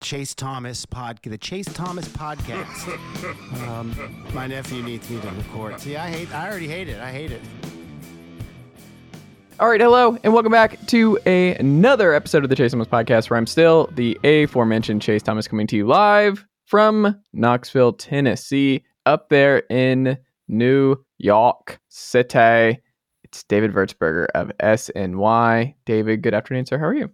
[0.00, 2.88] Chase Thomas podcast, the Chase Thomas podcast.
[3.68, 5.78] um, my nephew needs me to record.
[5.78, 6.34] See, I hate.
[6.34, 6.98] I already hate it.
[7.00, 7.42] I hate it.
[9.58, 13.28] All right, hello, and welcome back to a, another episode of the Chase Thomas podcast,
[13.28, 19.28] where I'm still the aforementioned Chase Thomas coming to you live from Knoxville, Tennessee, up
[19.28, 20.16] there in
[20.48, 22.80] New York City.
[23.22, 25.74] It's David Vertsberger of SNY.
[25.84, 26.78] David, good afternoon, sir.
[26.78, 27.10] How are you?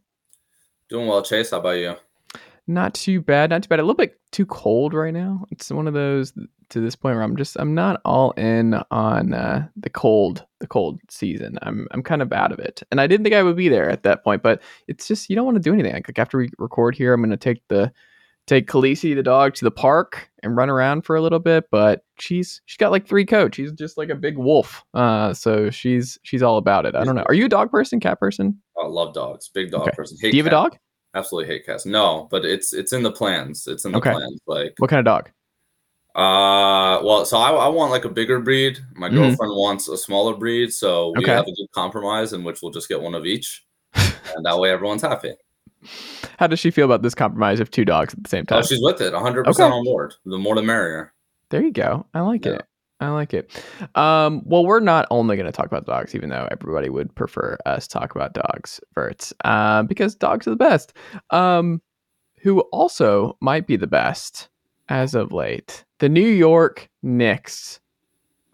[0.89, 1.51] Doing well, Chase.
[1.51, 1.97] How about you?
[2.69, 3.51] Not too bad.
[3.51, 3.79] Not too bad.
[3.79, 5.45] A little bit too cold right now.
[5.51, 6.33] It's one of those
[6.71, 10.67] to this point where I'm just I'm not all in on uh, the cold the
[10.67, 11.59] cold season.
[11.63, 13.89] I'm I'm kind of out of it, and I didn't think I would be there
[13.89, 14.43] at that point.
[14.43, 15.93] But it's just you don't want to do anything.
[15.93, 17.93] Like after we record here, I'm going to take the
[18.49, 21.67] take Khaleesi the dog to the park and run around for a little bit.
[21.71, 23.57] But she's she's got like three coats.
[23.57, 24.85] She's just like a big wolf.
[24.93, 26.97] Uh, so she's she's all about it.
[26.97, 27.25] I don't know.
[27.27, 28.61] Are you a dog person, cat person?
[28.83, 29.49] I love dogs.
[29.55, 29.93] Big dog Okay.
[29.95, 30.19] person.
[30.21, 30.77] Hate Do you have a dog?
[31.15, 31.87] Absolutely hate cats.
[31.87, 33.67] No, but it's it's in the plans.
[33.67, 34.13] It's in the Okay.
[34.13, 34.41] plans.
[34.47, 35.31] Like, What kind of dog?
[36.15, 38.79] uh, well, so I, I want like a bigger breed.
[38.95, 39.15] My Mhm.
[39.15, 41.33] girlfriend wants a smaller breed, so we Okay.
[41.33, 44.71] have a good compromise in which we'll just get one of each, and that way
[44.71, 45.35] everyone's happy.
[46.39, 48.59] How does she feel about this compromise of two dogs at the same time?
[48.59, 50.15] Oh, she's with it, 100 percent on board.
[50.25, 51.13] The more the merrier.
[51.51, 52.07] There you go.
[52.13, 52.53] I like Yeah.
[52.55, 52.65] it.
[52.99, 53.63] I like it.
[53.95, 57.59] Um, well, we're not only going to talk about dogs, even though everybody would prefer
[57.67, 60.95] us talk about dogs, Verts, uh, because dogs are the best.
[61.31, 61.83] Um,
[62.41, 64.49] who also might be the best
[64.89, 67.81] as of late, the New York Knicks,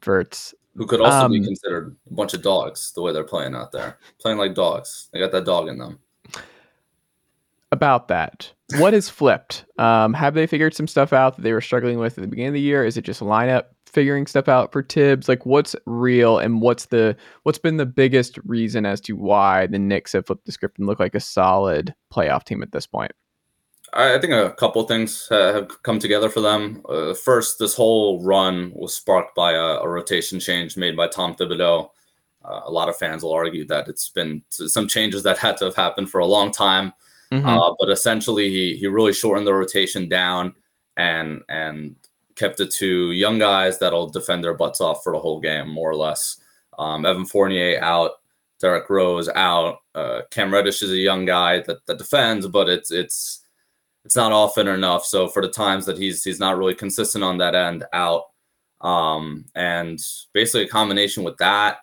[0.03, 0.55] Verts.
[0.75, 3.71] Who could also be Um, considered a bunch of dogs the way they're playing out
[3.71, 5.09] there, playing like dogs.
[5.13, 5.99] They got that dog in them.
[7.71, 9.67] About that, what has flipped?
[9.79, 12.49] Um, have they figured some stuff out that they were struggling with at the beginning
[12.49, 12.85] of the year?
[12.85, 15.29] Is it just a lineup figuring stuff out for Thibs?
[15.29, 19.79] Like, what's real and what's the what's been the biggest reason as to why the
[19.79, 23.13] Knicks have flipped the script and look like a solid playoff team at this point?
[23.95, 26.83] I think a couple things uh, have come together for them.
[26.89, 31.35] Uh, first, this whole run was sparked by a, a rotation change made by Tom
[31.35, 31.91] Thibodeau.
[32.43, 35.67] Uh, a lot of fans will argue that it's been some changes that had to
[35.67, 36.93] have happened for a long time,
[37.31, 37.47] Mhm.
[37.47, 40.55] uh, but essentially he he really shortened the rotation down
[40.97, 41.95] and and
[42.43, 45.89] kept it to young guys that'll defend their butts off for the whole game, more
[45.89, 46.39] or less.
[46.77, 48.11] Um, Evan Fournier out,
[48.59, 49.77] Derrick Rose out.
[49.95, 53.45] Uh, Cam Reddish is a young guy that, that defends, but it's it's
[54.05, 55.05] it's not often enough.
[55.05, 58.25] So for the times that he's he's not really consistent on that end, out.
[58.81, 60.01] Um, and
[60.33, 61.79] basically a combination with that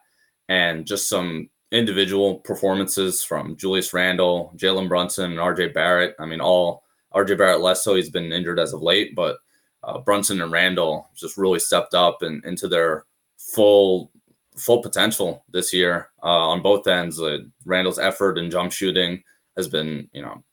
[0.49, 6.15] and just some individual performances from Julius Randle, Jalen Brunson, and RJ Barrett.
[6.19, 6.83] I mean, all
[7.15, 9.37] RJ Barrett less so he's been injured as of late, but
[9.83, 13.05] uh, Brunson and Randle just really stepped up and into their
[13.37, 14.11] full
[14.57, 17.19] full potential this year uh, on both ends.
[17.21, 19.23] Uh, Randle's effort and jump shooting
[19.55, 20.43] has been, you know,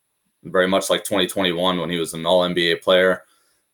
[0.45, 3.23] very much like 2021 when he was an All NBA player.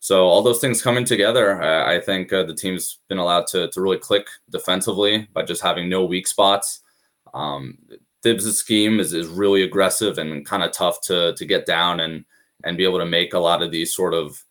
[0.01, 3.69] So all those things coming together, uh, I think uh, the team's been allowed to
[3.69, 6.81] to really click defensively by just having no weak spots.
[7.35, 7.79] Um,
[8.23, 12.25] Thibs' scheme is, is really aggressive and kind of tough to to get down and
[12.65, 14.43] and be able to make a lot of these sort of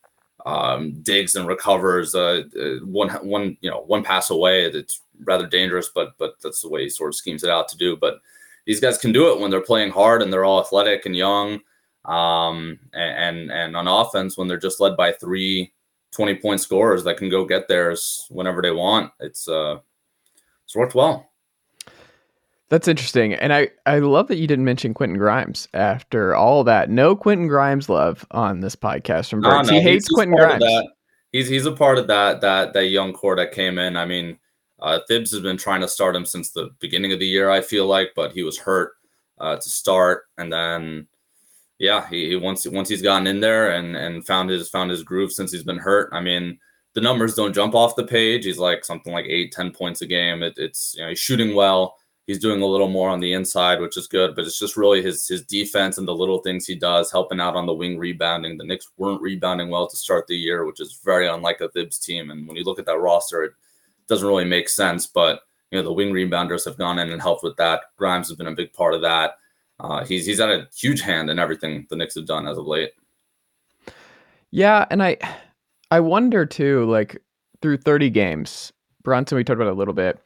[0.46, 2.16] um, digs and recovers.
[2.16, 6.62] Uh, uh, one one you know one pass away, it's rather dangerous, but but that's
[6.62, 7.96] the way he sort of schemes it out to do.
[7.96, 8.20] But
[8.66, 11.60] these guys can do it when they're playing hard and they're all athletic and young.
[12.06, 15.74] Um, and and on offense, when they're just led by three
[16.12, 19.78] 20 point scorers that can go get theirs whenever they want, it's uh
[20.66, 21.31] it's worked well.
[22.72, 26.90] That's interesting, and I I love that you didn't mention Quentin Grimes after all that.
[26.90, 30.64] No Quentin Grimes love on this podcast from No, no, he hates Quentin Grimes.
[30.64, 30.88] that.
[31.34, 33.98] He's he's a part of that that that young core that came in.
[33.98, 34.40] I mean,
[34.80, 37.50] uh, Thibs has been trying to start him since the beginning of the year.
[37.50, 38.94] I feel like, but he was hurt
[39.38, 41.08] uh, to start, and then
[41.78, 45.04] yeah, he, he once once he's gotten in there and and found his found his
[45.04, 46.10] groove since he's been hurt.
[46.14, 46.58] I mean,
[46.94, 48.46] the numbers don't jump off the page.
[48.46, 50.42] He's like something like eight, 10 points a game.
[50.42, 51.98] It, it's you know he's shooting well.
[52.32, 54.38] He's doing a little more on the inside, which is good.
[54.38, 57.58] But it's just really his his defense and the little things he does, helping out
[57.58, 58.58] on the wing rebounding.
[58.58, 62.00] The Knicks weren't rebounding well to start the year, which is very unlike a Thibs
[62.00, 62.32] team.
[62.32, 63.52] And when you look at that roster, it
[64.08, 65.08] doesn't really make sense.
[65.08, 65.42] But
[65.72, 67.82] you know the wing rebounders have gone in and helped with that.
[67.98, 69.32] Grimes has been a big part of that.
[69.82, 72.66] Uh, he's he's had a huge hand in everything the Knicks have done as of
[72.66, 72.92] late.
[74.52, 75.18] Yeah, and I
[75.92, 77.22] I wonder too, like
[77.62, 78.72] through 30 games,
[79.04, 80.18] Brunson, we talked about a little bit.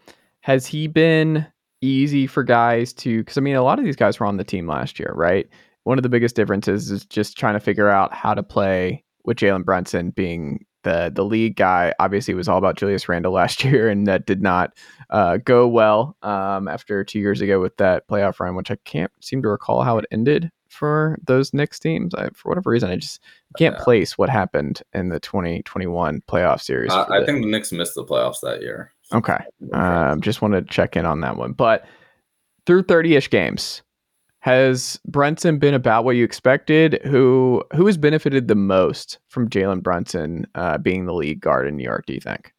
[0.42, 1.48] Has he been
[1.82, 4.44] easy for guys to because I mean a lot of these guys were on the
[4.44, 5.48] team last year, right?
[5.84, 9.38] One of the biggest differences is just trying to figure out how to play with
[9.38, 11.94] Jalen Brunson being the the lead guy.
[12.00, 14.72] Obviously, it was all about Julius Randle last year, and that did not
[15.10, 19.12] uh, go well um, after two years ago with that playoff run, which I can't
[19.20, 22.14] seem to recall how it ended for those Knicks teams.
[22.16, 23.22] I, for whatever reason, I just
[23.58, 23.84] can't yeah.
[23.84, 26.92] place what happened in the 2021 playoff series.
[26.92, 28.92] Uh, I think the Knicks missed the playoffs that year.
[29.14, 29.38] Okay.
[29.74, 31.54] Um, just want to check in on that one.
[31.54, 31.86] But
[32.66, 33.84] through 30 ish games,
[34.40, 37.02] has Brunson been about what you expected?
[37.04, 41.76] Who who has benefited the most from Jalen Brunson uh, being the lead guard in
[41.76, 42.54] New York, do you think?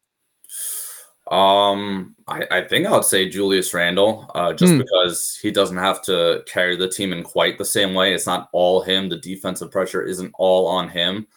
[1.31, 4.79] Um, I, I think I would say Julius Randle, uh, just mm.
[4.79, 8.13] because he doesn't have to carry the team in quite the same way.
[8.13, 9.09] It's not all him.
[9.09, 11.27] The defensive pressure isn't all on him.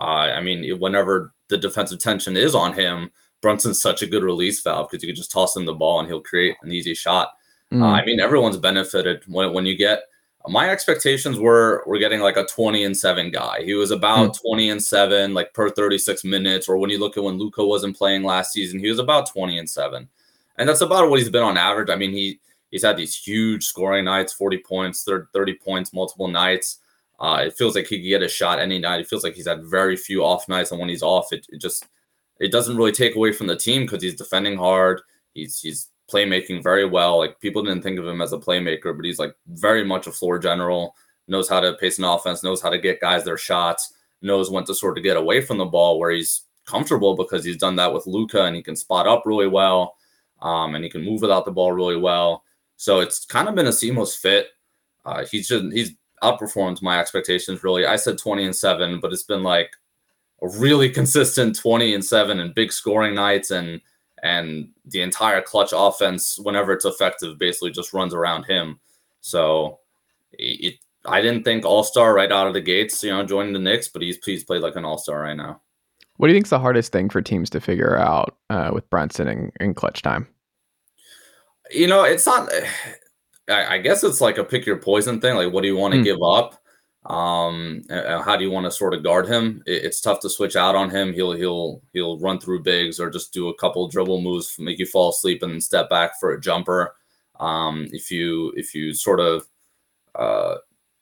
[0.00, 4.62] Uh, I mean, whenever the defensive tension is on him, Brunson's such a good release
[4.62, 7.32] valve because you can just toss him the ball and he'll create an easy shot.
[7.72, 7.82] Mm.
[7.82, 10.02] Uh, I mean, everyone's benefited when when you get
[10.48, 13.62] my expectations were we're getting like a 20 and 7 guy.
[13.62, 14.40] He was about mm.
[14.40, 17.96] 20 and 7 like per 36 minutes or when you look at when Luka wasn't
[17.96, 20.08] playing last season, he was about 20 and 7.
[20.56, 21.90] And that's about what he's been on average.
[21.90, 22.40] I mean, he
[22.70, 26.78] he's had these huge scoring nights, 40 points, 30 points multiple nights.
[27.18, 29.00] Uh, it feels like he could get a shot any night.
[29.00, 31.60] It feels like he's had very few off nights, and when he's off, it, it
[31.60, 31.86] just
[32.40, 35.02] it doesn't really take away from the team because he's defending hard.
[35.34, 37.18] He's he's playmaking very well.
[37.18, 40.12] Like people didn't think of him as a playmaker, but he's like very much a
[40.12, 40.96] floor general,
[41.28, 43.92] knows how to pace an offense, knows how to get guys their shots,
[44.22, 47.56] knows when to sort of get away from the ball where he's comfortable because he's
[47.56, 49.96] done that with Luka and he can spot up really well.
[50.40, 52.44] Um, and he can move without the ball really well.
[52.76, 54.48] So it's kind of been a seamless fit.
[55.04, 55.92] Uh, he's just he's
[56.22, 57.84] outperformed my expectations really.
[57.84, 59.70] I said 20 and 7, but it's been like
[60.42, 63.80] a really consistent 20 and 7 and big scoring nights and
[64.22, 68.78] and the entire clutch offense, whenever it's effective, basically just runs around him.
[69.22, 69.78] So
[70.32, 70.74] it,
[71.06, 73.88] I didn't think all star right out of the gates, you know, joining the Knicks,
[73.88, 75.60] but he's he's played like an all star right now.
[76.16, 79.26] What do you think's the hardest thing for teams to figure out uh, with Brunson
[79.26, 80.28] in, in clutch time?
[81.70, 82.50] You know, it's not.
[83.48, 85.34] I, I guess it's like a pick your poison thing.
[85.34, 86.04] Like, what do you want to mm.
[86.04, 86.59] give up?
[87.06, 89.62] Um, how do you want to sort of guard him?
[89.66, 91.12] It's tough to switch out on him.
[91.14, 94.86] He'll he'll he'll run through bigs or just do a couple dribble moves, make you
[94.86, 96.94] fall asleep, and then step back for a jumper.
[97.38, 99.46] Um, if you if you sort of
[100.14, 100.56] uh,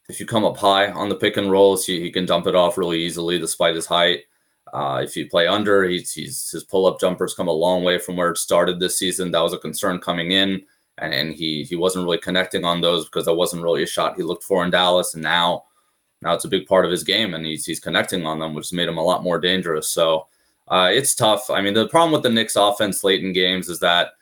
[0.08, 2.54] if you come up high on the pick and rolls, he, he can dump it
[2.54, 4.20] off really easily despite his height.
[4.72, 7.98] Uh, if you play under, he's, he's his pull up jumpers come a long way
[7.98, 9.30] from where it started this season.
[9.30, 10.62] That was a concern coming in,
[10.98, 14.16] and, and he he wasn't really connecting on those because that wasn't really a shot
[14.16, 15.14] he looked for in Dallas.
[15.14, 15.64] And now
[16.22, 18.72] now it's a big part of his game, and he's he's connecting on them, which
[18.72, 19.88] made him a lot more dangerous.
[19.88, 20.26] So
[20.68, 21.50] uh, it's tough.
[21.50, 24.12] I mean, the problem with the Knicks offense late in games is that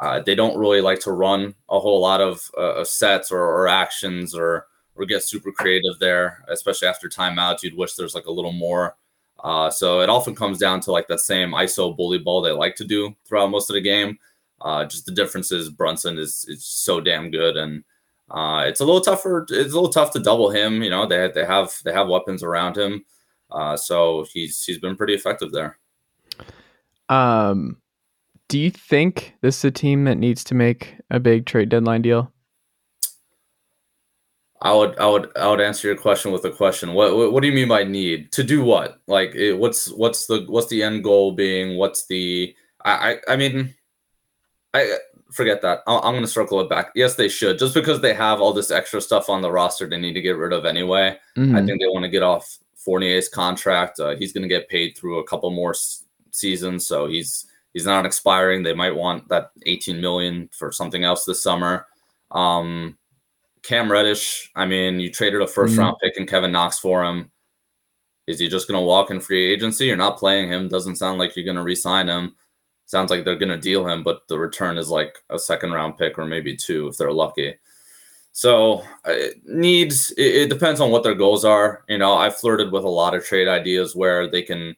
[0.00, 3.68] uh, they don't really like to run a whole lot of, uh, sets or, or,
[3.68, 7.62] actions or or get super creative there, especially after timeouts.
[7.62, 8.96] You'd wish there's like a little more.
[9.42, 12.76] Uh, so it often comes down to like that same ISO bully ball they like
[12.76, 14.18] to do throughout most of the game.
[14.60, 17.82] Uh, just the difference is Brunson is is so damn good and
[18.32, 19.46] uh, it's a little tougher.
[19.50, 20.82] It's a little tough to double him.
[20.82, 23.04] You know, they they have they have weapons around him,
[23.50, 25.78] uh, so he's he's been pretty effective there.
[27.08, 27.76] Um,
[28.48, 32.00] do you think this is a team that needs to make a big trade deadline
[32.00, 32.32] deal?
[34.62, 36.94] I would I would I would answer your question with a question.
[36.94, 39.00] What what, what do you mean by need to do what?
[39.08, 41.76] Like it, what's what's the what's the end goal being?
[41.76, 43.74] What's the I I, I mean
[44.72, 44.96] I
[45.32, 45.80] forget that.
[45.86, 46.92] i am going to circle it back.
[46.94, 47.58] Yes, they should.
[47.58, 50.36] Just because they have all this extra stuff on the roster, they need to get
[50.36, 51.18] rid of anyway.
[51.36, 51.56] Mm-hmm.
[51.56, 54.00] I think they want to get off Fournier's contract.
[54.00, 57.86] Uh, he's going to get paid through a couple more s- seasons, so he's he's
[57.86, 58.62] not expiring.
[58.62, 61.86] They might want that 18 million for something else this summer.
[62.30, 62.98] Um,
[63.62, 64.50] Cam Reddish.
[64.54, 65.78] I mean, you traded a 1st mm-hmm.
[65.78, 67.30] round pick and Kevin Knox for him.
[68.26, 69.86] Is he just going to walk in free agency?
[69.86, 70.68] You're not playing him.
[70.68, 72.34] Doesn't sound like you're going to re-sign him
[72.86, 75.96] sounds like they're going to deal him, but the return is like a second round
[75.96, 77.54] pick or maybe two if they're lucky.
[78.32, 81.84] So it needs it, it, depends on what their goals are.
[81.88, 84.74] You know, I flirted with a lot of trade ideas where they can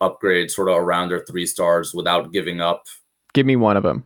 [0.00, 2.86] upgrade sort of around their three stars without giving up.
[3.32, 4.04] Give me one of them.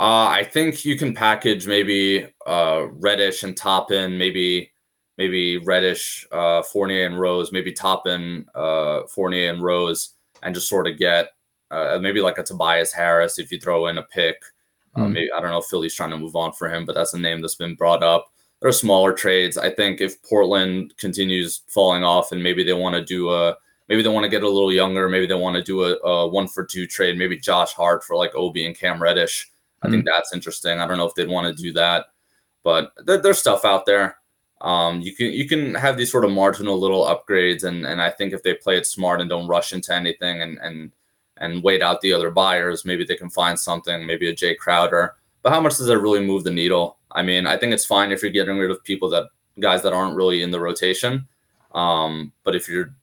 [0.00, 4.70] Uh, I think you can package maybe uh, Reddish and Toppin, maybe
[5.18, 10.86] maybe Reddish, uh, Fournier and Rose, maybe Toppin, uh, Fournier and Rose, and just sort
[10.86, 11.30] of get
[11.70, 14.36] uh, maybe like a Tobias Harris if you throw in a pick.
[14.96, 15.12] Uh, Mm.
[15.12, 17.18] maybe I don't know if Philly's trying to move on for him, but that's a
[17.18, 18.32] name that's been brought up.
[18.60, 19.56] There are smaller trades.
[19.58, 23.56] I think if Portland continues falling off and maybe they want to do a
[23.88, 26.26] maybe they want to get a little younger, maybe they want to do a, a
[26.28, 29.50] one for two trade, maybe Josh Hart for like Obi and Cam Reddish.
[29.82, 30.80] I think that's interesting.
[30.80, 32.06] I don't know if they'd want to do that,
[32.64, 34.16] but there, there's stuff out there.
[34.60, 38.10] Um, you can you can have these sort of marginal little upgrades, and and I
[38.10, 40.90] think if they play it smart and don't rush into anything and and
[41.40, 45.14] and wait out the other buyers, maybe they can find something, maybe a Jae Crowder.
[45.42, 46.98] But how much does that really move the needle?
[47.12, 49.28] I mean, I think it's fine if you're getting rid of people that
[49.60, 51.26] guys that aren't really in the rotation.
[51.72, 52.94] Um, but if you're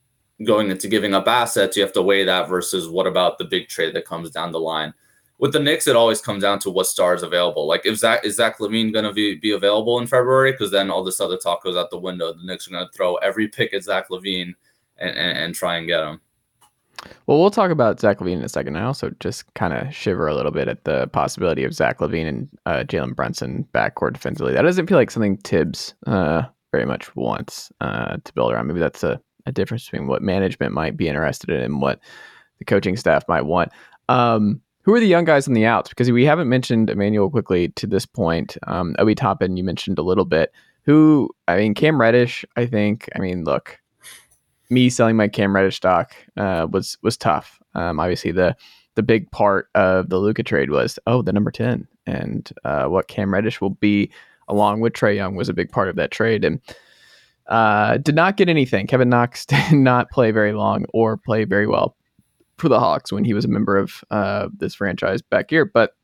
[0.46, 3.68] going into giving up assets, you have to weigh that versus what about the big
[3.68, 4.94] trade that comes down the line.
[5.38, 7.68] With the Knicks, it always comes down to what stars available.
[7.68, 10.52] Like if Zach is Zach LaVine going to be, be available in February?
[10.52, 12.34] Because then all this other talk goes out the window.
[12.34, 14.56] The Knicks are going to throw every pick at Zach LaVine
[14.98, 16.22] and, and, and try and get him.
[17.28, 18.78] Well, we'll talk about Zach LaVine in a second.
[18.78, 22.28] I also just kind of shiver a little bit at the possibility of Zach Levine
[22.28, 24.54] and uh, Jalen Brunson backcourt defensively.
[24.54, 28.68] That doesn't feel like something Thibs uh, very much wants uh, to build around.
[28.68, 32.00] Maybe that's a, a difference between what management might be interested in and what
[32.60, 33.72] the coaching staff might want.
[34.10, 35.90] Um, who are the young guys on the outs?
[35.90, 38.56] Because we haven't mentioned Immanuel Quickley to this point.
[38.68, 40.52] Um, Obi Toppin, you mentioned a little bit.
[40.84, 43.80] Who, I mean, Cam Reddish, I think, I mean, look,
[44.70, 47.60] me selling my Cam Reddish stock uh, was was tough.
[47.74, 48.56] Um, obviously, the
[48.96, 53.08] the big part of the Luka trade was oh the number ten and uh, what
[53.08, 54.12] Cam Reddish will be
[54.48, 56.62] along with Trae Young was a big part of that trade and
[57.48, 58.88] uh, did not get anything.
[58.88, 61.96] Kevin Knox did not play very long or play very well
[62.58, 65.66] for the Hawks when he was a member of uh, this franchise back here.
[65.66, 65.96] But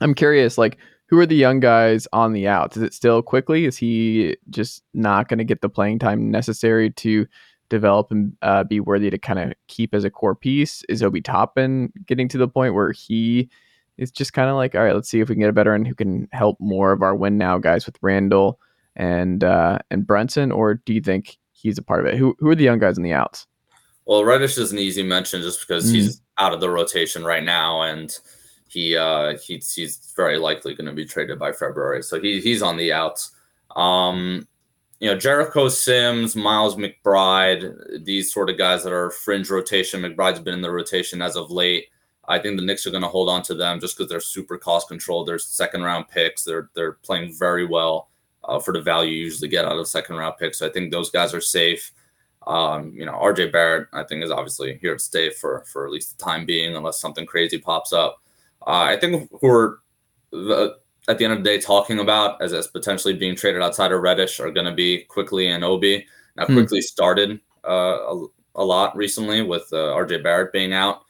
[0.00, 2.76] I'm curious, like who are the young guys on the outs?
[2.76, 3.64] Is it still Quickley?
[3.64, 7.26] Is he just not going to get the playing time necessary to
[7.68, 10.82] develop and uh, be worthy to kind of keep as a core piece?
[10.88, 13.48] Is Obi Toppin getting to the point where he
[13.96, 15.74] is just kind of like, all right, let's see if we can get a better
[15.74, 18.60] end who can help more of our win now guys with Randle
[18.96, 22.16] and uh, and Brunson, or do you think he's a part of it?
[22.16, 23.46] Who who are the young guys in the outs?
[24.06, 25.94] Well, Reddish is an easy mention just because Mm.
[25.96, 28.16] he's out of the rotation right now, and
[28.68, 32.62] he uh, he's he's very likely going to be traded by February, so he he's
[32.62, 33.32] on the outs.
[33.76, 34.46] Um,
[35.00, 40.02] you know, Jericho Sims, Miles McBride, these sort of guys that are fringe rotation.
[40.02, 41.86] McBride's been in the rotation as of late.
[42.26, 44.58] I think the Knicks are going to hold on to them just because they're super
[44.58, 45.28] cost controlled.
[45.28, 46.44] They're second round picks.
[46.44, 48.10] They're they're playing very well
[48.44, 50.58] uh, for the value you usually get out of second round picks.
[50.58, 51.92] So I think those guys are safe.
[52.46, 55.92] Um, you know, RJ Barrett, I think, is obviously here to stay for for at
[55.92, 58.20] least the time being, unless something crazy pops up.
[58.66, 59.80] Uh, I think who are
[60.30, 60.76] the,
[61.08, 64.00] at the end of the day talking about as, as potentially being traded outside of
[64.02, 66.06] Reddish are going to be Quickley and Obi.
[66.36, 66.54] Now, Hmm.
[66.54, 71.02] Quickley started uh, a, a lot recently with uh, RJ Barrett being out,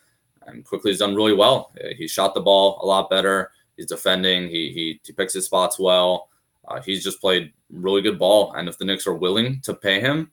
[0.47, 1.73] and Quickley has done really well.
[1.83, 3.51] Uh, He shot the ball a lot better.
[3.77, 4.49] He's defending.
[4.49, 6.29] He he, he picks his spots well.
[6.67, 8.53] Uh, he's just played really good ball.
[8.55, 10.31] And if the Knicks are willing to pay him,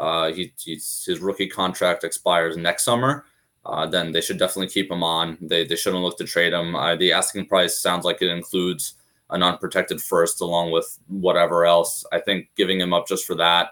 [0.00, 3.24] uh, he, he's, his rookie contract expires next summer.
[3.64, 5.36] Uh, then they should definitely keep him on.
[5.40, 6.74] They, they shouldn't look to trade him.
[6.76, 8.94] Uh, the asking price sounds like it includes
[9.30, 12.04] an unprotected first along with whatever else.
[12.12, 13.70] I think giving him up just for that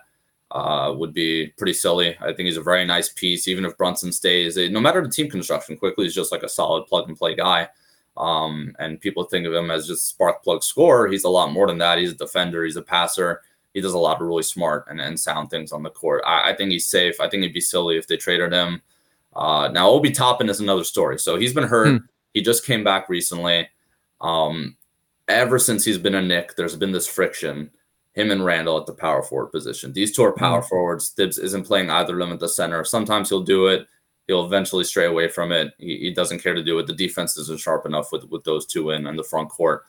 [0.50, 2.16] uh, would be pretty silly.
[2.20, 4.56] I think he's a very nice piece, even if Brunson stays.
[4.56, 7.68] No matter the team construction, Quickley he's just like a solid plug and play guy.
[8.16, 11.08] Um, and people think of him as just spark plug scorer.
[11.08, 11.98] He's a lot more than that.
[11.98, 12.64] He's a defender.
[12.64, 13.42] He's a passer.
[13.72, 16.22] He does a lot of really smart and, and sound things on the court.
[16.24, 17.20] I, I think he's safe.
[17.20, 18.82] I think it'd be silly if they traded him.
[19.34, 21.18] Uh, now Obi Toppin is another story.
[21.18, 21.88] So he's been hurt.
[21.88, 22.06] Hmm.
[22.32, 23.68] He just came back recently.
[24.20, 24.76] Um,
[25.28, 27.70] ever since he's been a Knick, there's been this friction.
[28.12, 29.92] Him and Randle at the power forward position.
[29.92, 31.08] These two are power forwards.
[31.10, 32.84] Thibs isn't playing either of them at the center.
[32.84, 33.88] Sometimes he'll do it.
[34.28, 35.74] He'll eventually stray away from it.
[35.78, 36.86] He, he doesn't care to do it.
[36.86, 39.84] The defense isn't sharp enough with with those two in in the front court.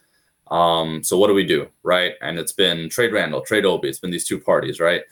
[0.47, 2.13] Um, so what do we do, right?
[2.21, 3.89] And it's been trade Randle, trade Obi.
[3.89, 5.03] It's been these two parties, right?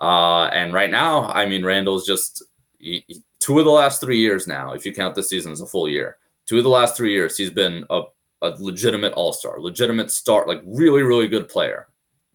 [0.00, 2.44] Uh, and right now, I mean, Randle's just
[2.78, 5.60] he, he- two of the last three years now, if you count the season as
[5.60, 6.16] a full year.
[6.46, 8.02] Two of the last three years, he's been a,
[8.42, 11.88] a legitimate all star, legitimate start, like really, really good player.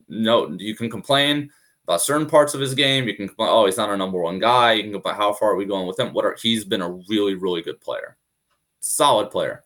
[0.08, 1.52] No, you can complain
[1.84, 3.08] about certain parts of his game.
[3.08, 4.74] You can complain, oh, he's not our number one guy.
[4.74, 6.14] You can complain, how far are we going with him?
[6.14, 8.18] What are he's been a really, really good player,
[8.80, 9.64] solid player.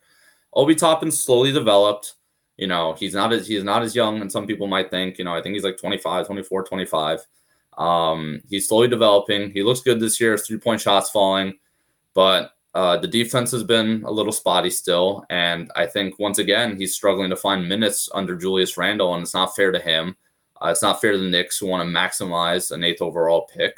[0.54, 2.14] Obi Toppin slowly developed.
[2.56, 5.18] You know, he's not as he's not as young, and some people might think.
[5.18, 7.26] You know, I think he's like 25, 24, 25.
[7.78, 9.50] Um, he's slowly developing.
[9.50, 10.36] He looks good this year.
[10.36, 11.54] Three point shots falling,
[12.14, 15.24] but uh, the defense has been a little spotty still.
[15.30, 19.34] And I think once again, he's struggling to find minutes under Julius Randle, and it's
[19.34, 20.16] not fair to him.
[20.60, 23.76] Uh, it's not fair to the Knicks who want to maximize an eighth overall pick.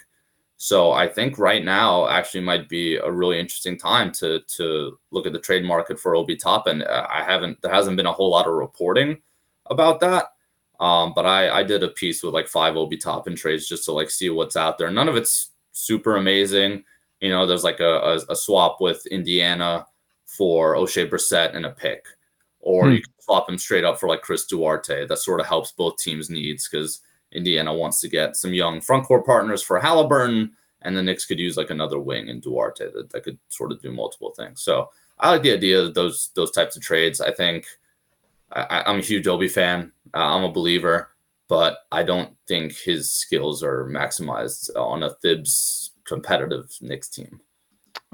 [0.57, 5.27] So I think right now actually might be a really interesting time to to look
[5.27, 6.83] at the trade market for Obi Toppin.
[6.83, 9.21] Uh, I haven't there hasn't been a whole lot of reporting
[9.67, 10.27] about that.
[10.81, 13.93] Um, but I, I did a piece with like five Obi Toppin trades just to
[13.93, 14.91] like see what's out there.
[14.91, 16.85] None of it's super amazing.
[17.21, 19.87] You know, there's like a, a, a swap with Indiana
[20.27, 22.05] for Oshae Brissett and a pick,
[22.61, 22.93] or hmm.
[22.93, 25.07] you can swap him straight up for like Chris Duarte.
[25.07, 27.01] That sort of helps both teams' needs because
[27.33, 30.53] Indiana wants to get some young front court partners for Halliburton,
[30.83, 33.81] and the Knicks could use like another wing in Duarte that, that could sort of
[33.81, 34.63] do multiple things.
[34.63, 37.21] So I like the idea of those those types of trades.
[37.21, 37.67] I think
[38.53, 39.93] I, am a huge Obi fan.
[40.15, 41.11] Uh, I'm a believer,
[41.49, 47.41] but I don't think his skills are maximized on a Thibs competitive Knicks team.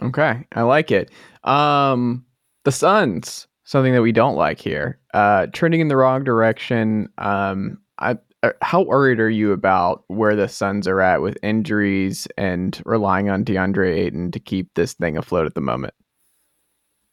[0.02, 1.10] Okay, I like it.
[1.44, 2.24] Um,
[2.64, 7.08] the Suns, something that we don't like here, uh, trending in the wrong direction.
[7.18, 12.26] Um, I, uh, how worried are you about where the Suns are at with injuries
[12.38, 15.94] and relying on DeAndre Ayton to keep this thing afloat at the moment?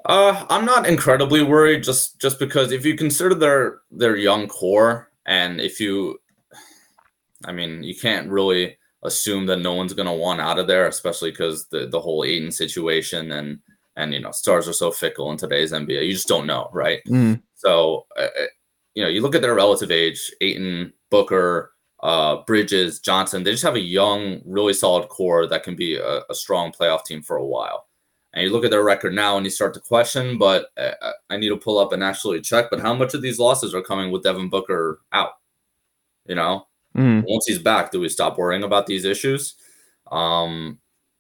[0.06, 5.12] Uh, I'm not incredibly worried, just just because if you consider their their young core,
[5.26, 6.18] and if you,
[7.44, 10.88] I mean, you can't really assume that no one's going to want out of there,
[10.88, 13.60] especially because the the whole Ayton situation and
[13.96, 16.06] and you know stars are so fickle in today's NBA.
[16.06, 17.02] You just don't know, right?
[17.08, 17.42] Mm.
[17.56, 18.46] So, uh, uh,
[18.96, 23.44] you know, you look at their relative age: Ayton, Booker, uh, Bridges, Johnson.
[23.44, 27.06] They just have a young, really solid core that can be a, a strong playoff
[27.06, 27.88] team for a while.
[28.34, 31.12] And you look at their record now and you start to question, but uh, uh,
[31.30, 32.70] I need to pull up and actually check.
[32.70, 35.32] But how much of these losses are coming with Devin Booker out?
[36.28, 36.67] You know,
[36.98, 37.24] mm.
[37.28, 39.56] once he's back, do we stop worrying about these issues?
[40.12, 40.80] Um,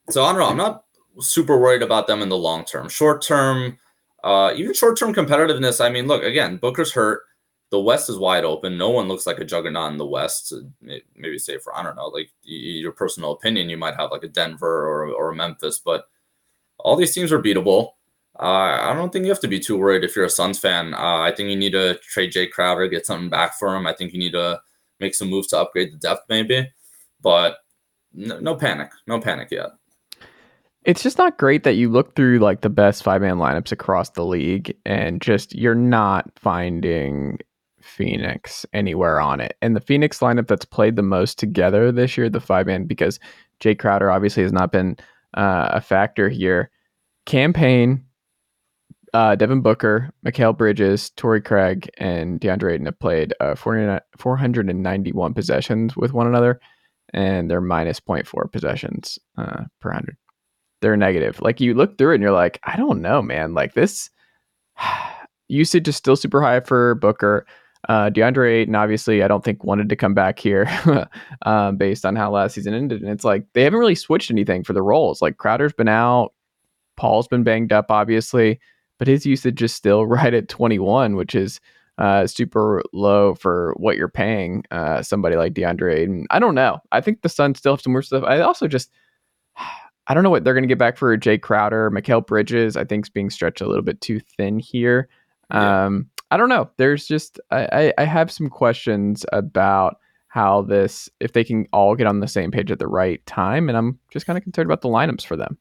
[0.10, 0.48] so I don't know.
[0.48, 0.84] I'm not
[1.19, 2.89] super worried about them in the long term.
[2.89, 3.77] Short term,
[4.24, 5.84] uh, even short term competitiveness.
[5.84, 7.22] I mean, look again, Booker's hurt.
[7.69, 8.77] The West is wide open.
[8.77, 10.53] No one looks like a juggernaut in the West.
[10.81, 14.29] Maybe say for I don't know, like your personal opinion, you might have like a
[14.29, 16.05] Denver or or a Memphis, but
[16.79, 17.92] all these teams are beatable.
[18.40, 20.94] Uh, I don't think you have to be too worried if you're a Suns fan.
[20.94, 23.87] Uh, I think you need to trade Jae Crowder, get something back for him.
[23.87, 24.61] I think you need to
[25.00, 26.70] make some moves to upgrade the depth, maybe.
[27.22, 27.57] But
[28.14, 29.70] no, no panic, no panic yet.
[30.83, 34.12] It's just not great that you look through like the best five man lineups across
[34.12, 37.40] the league and just you're not finding
[37.81, 39.57] Phoenix anywhere on it.
[39.62, 43.20] And the Phoenix lineup that's played the most together this year, the five man, because
[43.60, 44.98] Jae Crowder obviously has not been
[45.33, 46.70] uh, a factor here.
[47.25, 48.03] Cam Payne,
[49.13, 55.96] uh, Devin Booker, Mikal Bridges, Torrey Craig, and DeAndre Ayton have played uh, 491 possessions
[55.96, 56.59] with one another,
[57.13, 60.17] and they're minus 0.4 possessions uh, per 100.
[60.81, 61.41] They're negative.
[61.41, 63.53] Like you look through it and you're like, I don't know, man.
[63.53, 64.09] Like this
[65.48, 67.46] usage is still super high for Booker.
[67.89, 70.67] Uh, DeAndre Ayton, obviously, I don't think wanted to come back here
[71.43, 73.01] um, based on how last season ended.
[73.01, 75.22] And it's like they haven't really switched anything for the roles.
[75.22, 76.33] Like Crowder's been out,
[76.98, 78.59] Paul's been banged up, obviously,
[78.98, 81.60] but his usage is still right at 21, which is
[81.98, 86.27] uh, super low for what you're paying uh, somebody like DeAndre Ayton.
[86.29, 86.79] I don't know.
[86.92, 88.24] I think the Suns still have some more stuff.
[88.24, 88.92] I also just.
[90.10, 91.92] I don't know what they're going to get back for Jae Crowder.
[91.92, 95.10] Mikal Bridges, I think, is being stretched a little bit too thin here.
[95.51, 95.86] Yeah.
[95.86, 96.70] Um, I don't know.
[96.77, 102.07] There's just I, I have some questions about how this if they can all get
[102.07, 104.81] on the same page at the right time, and I'm just kind of concerned about
[104.81, 105.57] the lineups for them.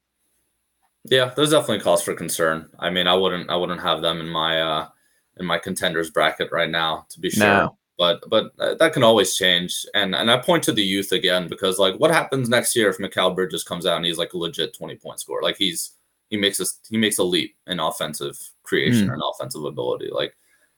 [1.09, 2.69] Yeah, there's definitely cause for concern.
[2.79, 4.89] I mean, I wouldn't I wouldn't have them in my uh
[5.39, 7.47] in my contenders bracket right now to be sure.
[7.47, 7.77] No.
[7.99, 9.87] But but uh, that can always change.
[9.95, 12.99] And and I point to the youth again because like what happens next year if
[12.99, 15.43] Mikal Bridges comes out and he's like a legit 20 point scorer?
[15.43, 15.93] Like he's
[16.29, 19.13] he makes us he makes a leap in offensive creation mm.
[19.13, 20.11] and offensive ability.
[20.11, 20.37] Like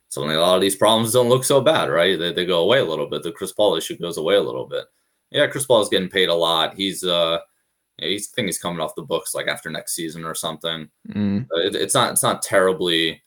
[0.09, 2.19] suddenly a lot of these problems don't look so bad, right?
[2.19, 3.23] They, they go away a little bit.
[3.23, 4.85] The Chris Paul issue goes away a little bit.
[5.31, 6.75] Yeah, Chris Paul is getting paid a lot.
[6.75, 7.39] He's uh,
[7.99, 10.89] he's I think he's coming off the books like after next season or something.
[11.09, 11.47] Mm.
[11.53, 13.23] It, it's not it's not terribly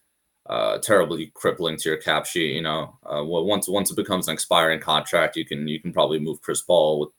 [0.50, 2.54] uh, terribly crippling to your cap sheet.
[2.54, 5.94] You know, uh, well, once once it becomes an expiring contract, you can you can
[5.94, 7.10] probably move Chris Paul with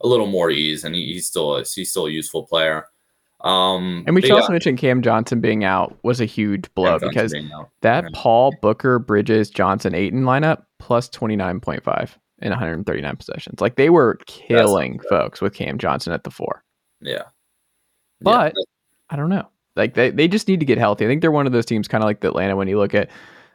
[0.00, 2.86] a little more ease, and he, he's still a, he's still a useful player.
[3.40, 4.36] Um, and we should yeah.
[4.36, 7.32] also mention Cam Johnson being out was a huge blow because
[7.82, 8.10] that yeah.
[8.12, 13.60] Paul Booker Bridges Johnson Ayton lineup plus twenty nine point five in 139 possessions.
[13.60, 16.62] Like they were killing folks with Cam Johnson at the four.
[17.00, 17.24] Yeah.
[18.20, 18.64] But yeah.
[19.10, 19.48] I don't know.
[19.76, 21.04] Like they, they just need to get healthy.
[21.04, 22.94] I think they're one of those teams kind of like the Atlanta when you look
[22.94, 23.10] at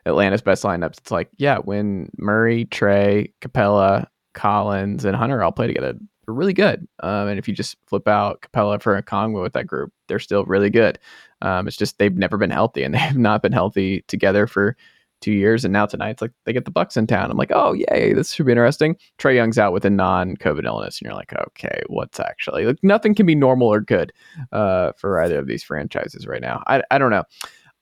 [0.06, 0.98] Atlanta's best lineups.
[1.00, 5.94] It's like, yeah, when Murray, Trae, Capela, Collins, and Hunter all play together,
[6.26, 6.88] they're really good.
[7.02, 10.46] Um, and if you just flip out Capela for Okongwu with that group, they're still
[10.46, 10.98] really good.
[11.42, 14.78] Um, it's just they've never been healthy and they have not been healthy together for
[15.24, 15.64] two years.
[15.64, 17.32] And now tonight it's like they get the Bucks in town.
[17.32, 18.98] I'm like, oh yay, this should be interesting.
[19.18, 23.16] Trae Young's out with a non-COVID illness, and you're like, okay, what's actually like nothing
[23.16, 24.12] can be normal or good
[24.52, 26.62] uh, for either of these franchises right now.
[26.68, 27.24] I I don't know.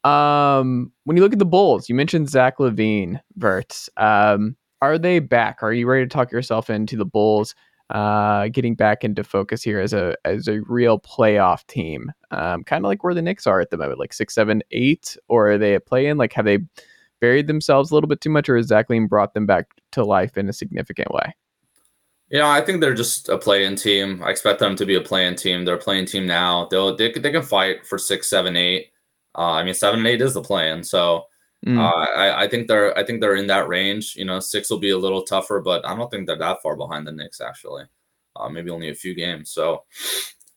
[0.10, 3.90] Um, when you look at the Bulls, you mentioned Zach LaVine, Verts.
[3.98, 5.62] Um, are they back?
[5.62, 7.56] Are you ready to talk yourself into the Bulls?
[7.92, 12.86] Uh, getting back into focus here as a as a real playoff team, um, kind
[12.86, 15.58] of like where the Knicks are at the moment, like six, seven, eight, or are
[15.58, 16.16] they playing?
[16.16, 16.60] Like, have they
[17.22, 20.04] buried themselves a little bit too much, or has Zach LaVine brought them back to
[20.04, 21.34] life in a significant way?
[22.30, 24.24] You know, I think they're just a play-in team.
[24.24, 25.66] I expect them to be a play-in team.
[25.66, 26.68] They're a play-in team now.
[26.72, 28.92] They'll they, they can fight for six, seven, eight.
[29.38, 30.84] Uh, I mean, seven and eight is the plan.
[30.84, 31.26] So
[31.66, 31.78] mm.
[31.78, 34.16] uh, I, I think they're I think they're in that range.
[34.16, 36.76] You know, six will be a little tougher, but I don't think they're that far
[36.78, 37.84] behind the Knicks actually.
[38.36, 39.52] Uh, maybe only a few games.
[39.52, 39.84] So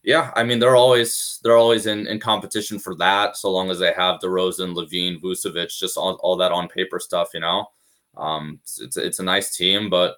[0.04, 3.78] yeah, I mean they're always they're always in, in competition for that, so long as
[3.78, 7.66] they have DeRozan, LaVine, Vucevic, just all, all that on paper stuff, you know.
[8.16, 10.16] Um, it's, it's it's a nice team, but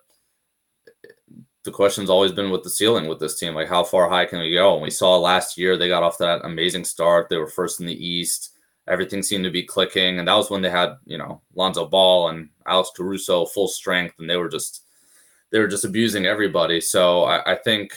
[1.62, 4.40] the question's always been with the ceiling with this team, like how far high can
[4.40, 4.74] we go?
[4.74, 7.28] And we saw last year they got off that amazing start.
[7.28, 8.54] They were first in the East.
[8.88, 12.30] Everything seemed to be clicking, and that was when they had you know Lonzo Ball
[12.30, 14.82] and Alex Caruso full strength, and they were just
[15.52, 16.80] they were just abusing everybody.
[16.80, 17.92] So I, I think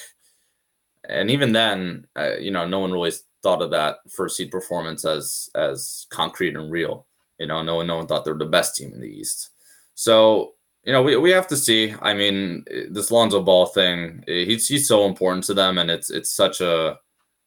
[1.09, 5.05] and even then, uh, you know, no one really thought of that first seed performance
[5.05, 7.07] as as concrete and real.
[7.39, 9.49] You know, no one no one thought they were the best team in the East.
[9.95, 11.93] So you know, we, we have to see.
[12.01, 16.31] I mean, this Lonzo Ball thing, he's he's so important to them, and it's it's
[16.31, 16.97] such a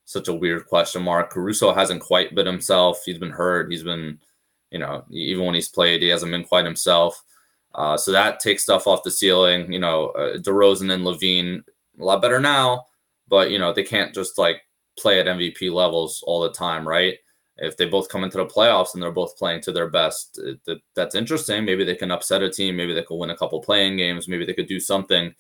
[0.05, 1.31] such a weird question mark.
[1.31, 3.03] Caruso hasn't quite been himself.
[3.05, 3.71] He's been hurt.
[3.71, 4.19] He's been,
[4.71, 7.23] you know, even when he's played, he hasn't been quite himself.
[7.75, 9.73] Uh, so that takes stuff off the ceiling.
[9.73, 11.63] You know, uh, DeRozan and LaVine
[12.01, 12.87] a lot better now
[13.33, 14.61] but you know they can't just like
[14.99, 17.17] play at MVP levels all the time, right?
[17.57, 20.83] If they both come into the playoffs and they're both playing to their best, it,
[20.95, 21.65] that's interesting.
[21.65, 22.77] Maybe they can upset a team.
[22.77, 24.29] Maybe they could win a couple playing games.
[24.29, 25.35] Maybe they could do something.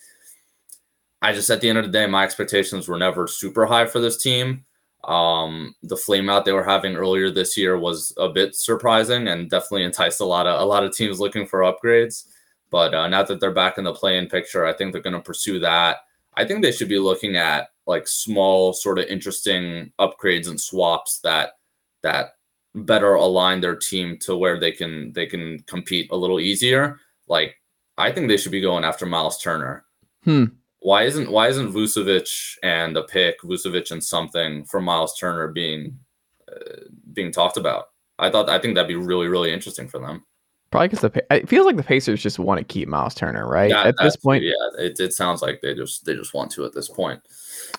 [1.20, 4.00] I just, at the end of the day, my expectations were never super high for
[4.00, 4.64] this team.
[5.04, 9.50] Um, the flame out they were having earlier this year was a bit surprising and
[9.50, 12.24] definitely enticed a lot of a lot of teams looking for upgrades.
[12.70, 15.20] But uh, now that they're back in the play-in picture, I think they're going to
[15.20, 15.98] pursue that.
[16.34, 21.20] I think they should be looking at like small sort of interesting upgrades and swaps
[21.20, 21.52] that
[22.02, 22.34] that
[22.74, 26.98] better align their team to where they can they can compete a little easier.
[27.28, 27.56] Like
[27.98, 29.84] I think they should be going after Miles Turner.
[30.24, 30.44] Hmm.
[30.80, 35.98] Why isn't why isn't Vucevic and a pick Vucevic and something for Miles Turner being
[36.48, 37.90] uh, being talked about?
[38.18, 40.24] I thought I think that'd be really really interesting for them.
[40.72, 43.68] Probably because the it feels like the Pacers just want to keep Miles Turner, right?
[43.68, 46.64] Yeah, at this point, yeah, it, it sounds like they just they just want to
[46.64, 47.20] at this point.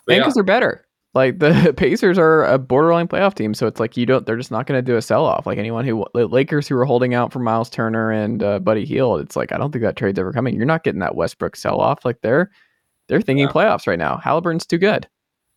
[0.06, 0.34] But and because yeah.
[0.36, 0.86] they're better.
[1.15, 4.27] Like the Pacers are a borderline playoff team, so it's like you don't.
[4.27, 5.47] They're just not going to do a sell off.
[5.47, 8.86] Like anyone who the Lakers who were holding out for Miles Turner and uh, Buddy
[8.86, 10.56] Hield, it's like I don't think that trade's ever coming.
[10.56, 12.06] You're not getting that Westbrook sell off.
[12.06, 12.51] Like they're
[13.08, 13.51] they're thinking yeah.
[13.51, 14.17] playoffs right now.
[14.17, 15.08] Halliburton's too good,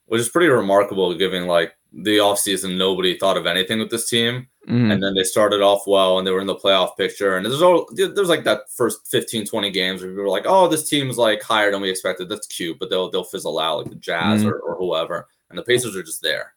[0.06, 4.46] which is pretty remarkable given like the offseason nobody thought of anything with this team
[4.68, 4.90] Mm-hmm.
[4.90, 7.36] And then they started off well and they were in the playoff picture.
[7.36, 10.66] And there's all there's like that first 15, 20 games where people were like, oh,
[10.66, 12.28] this team's like higher than we expected.
[12.28, 14.48] That's cute, but they'll they'll fizzle out like the Jazz mm-hmm.
[14.48, 15.28] or, or whoever.
[15.50, 16.54] And the Pacers are just there.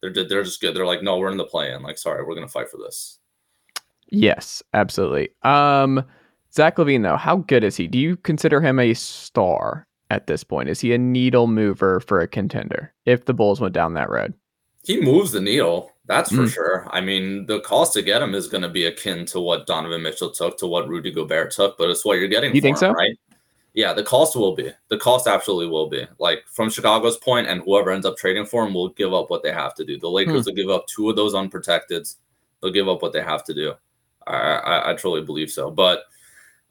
[0.00, 0.74] They're they're just good.
[0.74, 1.82] They're like, no, we're in the play in.
[1.82, 3.18] Like, sorry, we're gonna fight for this.
[4.08, 5.28] Yes, absolutely.
[5.42, 6.02] Um
[6.54, 7.86] Zach LaVine, though, how good is he?
[7.86, 10.68] Do you consider him a star at this point?
[10.68, 14.34] Is he a needle mover for a contender if the Bulls went down that road?
[14.84, 15.92] He moves the needle.
[16.06, 16.52] That's for mm.
[16.52, 16.86] sure.
[16.90, 20.02] I mean, the cost to get him is going to be akin to what Donovan
[20.02, 22.54] Mitchell took, to what Rudy Gobert took, but it's what you're getting.
[22.54, 22.92] You think him, so?
[22.92, 23.16] Right?
[23.74, 24.70] Yeah, the cost will be.
[24.88, 26.06] The cost absolutely will be.
[26.18, 29.42] Like from Chicago's point, and whoever ends up trading for him will give up what
[29.42, 29.98] they have to do.
[29.98, 30.46] The Lakers mm.
[30.46, 32.06] will give up two of those unprotected.
[32.60, 33.74] They'll give up what they have to do.
[34.26, 35.70] I, I, I truly believe so.
[35.70, 36.04] But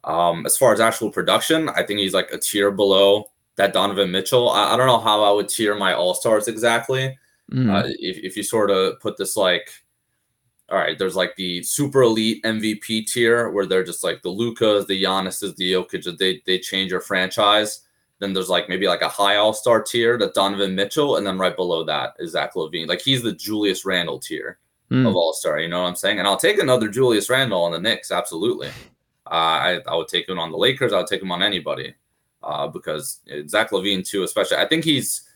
[0.04, 4.12] um, as far as actual production, I think he's like a tier below that Donovan
[4.12, 4.50] Mitchell.
[4.50, 7.18] I, I don't know how I would tier my All Stars exactly
[7.52, 7.70] Mm.
[7.70, 9.70] Uh, if, if you sort of put this like,
[10.70, 14.86] all right, there's like the super elite MVP tier where they're just like the Lukas,
[14.86, 17.82] the Giannis's, the Jokic, they they change your franchise.
[18.20, 21.38] Then there's like maybe like a high all star tier that Donovan Mitchell, and then
[21.38, 22.88] right below that is Zach LaVine.
[22.88, 24.60] Like he's the Julius Randle tier
[24.90, 25.08] mm.
[25.08, 25.60] of all star.
[25.60, 26.20] You know what I'm saying?
[26.20, 28.70] And I'll take another Julius Randle on the Knicks, absolutely.
[29.28, 30.94] Uh, I I would take him on the Lakers.
[30.94, 31.96] I would take him on anybody
[32.44, 34.58] uh, because Zach LaVine too, especially.
[34.58, 35.28] I think he's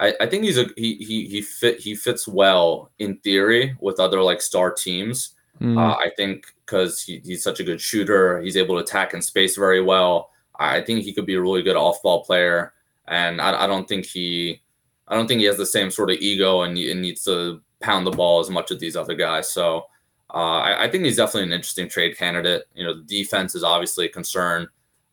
[0.00, 4.00] I, I think he's a he he he fit he fits well in theory with
[4.00, 5.34] other like star teams.
[5.60, 5.78] Mm.
[5.78, 9.22] Uh, I think because he, he's such a good shooter, he's able to attack in
[9.22, 10.30] space very well.
[10.58, 12.72] I think he could be a really good off ball player.
[13.08, 14.62] and I, I don't think he,
[15.08, 18.06] I don't think he has the same sort of ego and, and needs to pound
[18.06, 19.52] the ball as much as these other guys.
[19.52, 19.86] So
[20.32, 22.64] uh, I, I, think he's definitely an interesting trade candidate.
[22.74, 24.68] You know, the defense is obviously a concern.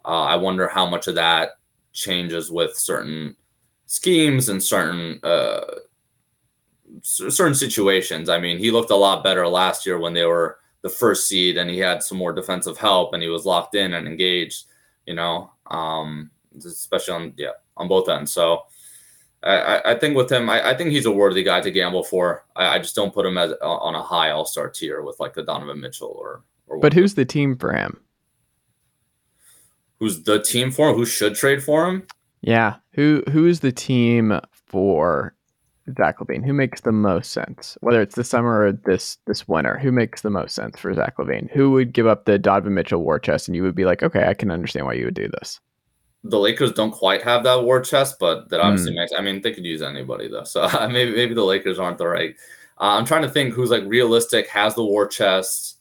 [0.06, 1.52] Uh, I wonder how much of that
[1.92, 3.36] changes with certain
[3.92, 5.66] schemes and certain uh,
[7.02, 8.30] certain situations.
[8.30, 11.58] I mean, he looked a lot better last year when they were the first seed
[11.58, 14.64] and he had some more defensive help and he was locked in and engaged.
[15.06, 18.32] You know, um, especially on yeah on both ends.
[18.32, 18.62] So
[19.44, 22.46] I, I think with him, I, I, think he's a worthy guy to gamble for.
[22.56, 25.34] I, I just don't put him as on a high All Star tier with like
[25.34, 26.44] the Donovan Mitchell or.
[26.68, 28.00] or but who's the team for him?
[30.00, 30.96] Who's the team for him?
[30.96, 32.08] Who should trade for him?
[32.42, 35.36] Yeah, who who is the team for
[35.98, 36.46] Zach LaVine?
[36.46, 37.78] Who makes the most sense?
[37.82, 41.18] Whether it's this summer or this this winter, who makes the most sense for Zach
[41.18, 41.52] LaVine?
[41.52, 44.28] Who would give up the Donovan Mitchell war chest, and you would be like, okay,
[44.28, 45.60] I can understand why you would do this
[46.24, 48.98] the Lakers don't quite have that war chest, but that obviously mm.
[48.98, 49.12] makes.
[49.18, 52.36] I mean, they could use anybody though, so maybe maybe the Lakers aren't the right.
[52.80, 55.80] Uh, I'm trying to think who's like realistic, has the war chest,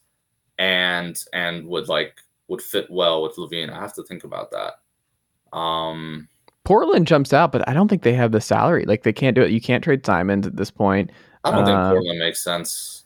[0.57, 3.69] and and would like would fit well with LaVine.
[3.69, 5.57] I have to think about that.
[5.57, 6.27] Um,
[6.71, 8.85] Portland jumps out, but I don't think they have the salary.
[8.85, 9.51] Like they can't do it.
[9.51, 11.11] You can't trade Simons at this point.
[11.43, 13.01] I don't uh, think Portland makes sense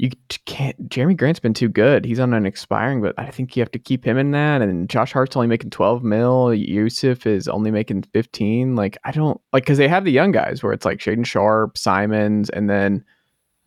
[0.00, 0.10] you
[0.46, 0.88] can't.
[0.88, 2.06] Jerami Grant's been too good.
[2.06, 4.62] He's on an expiring, but I think you have to keep him in that.
[4.62, 6.46] And Josh Hart's only making twelve mil.
[6.46, 8.76] Jusuf is only making fifteen.
[8.76, 11.76] Like I don't like because they have the young guys where it's like Shaedon Sharpe,
[11.76, 13.04] Simons, and then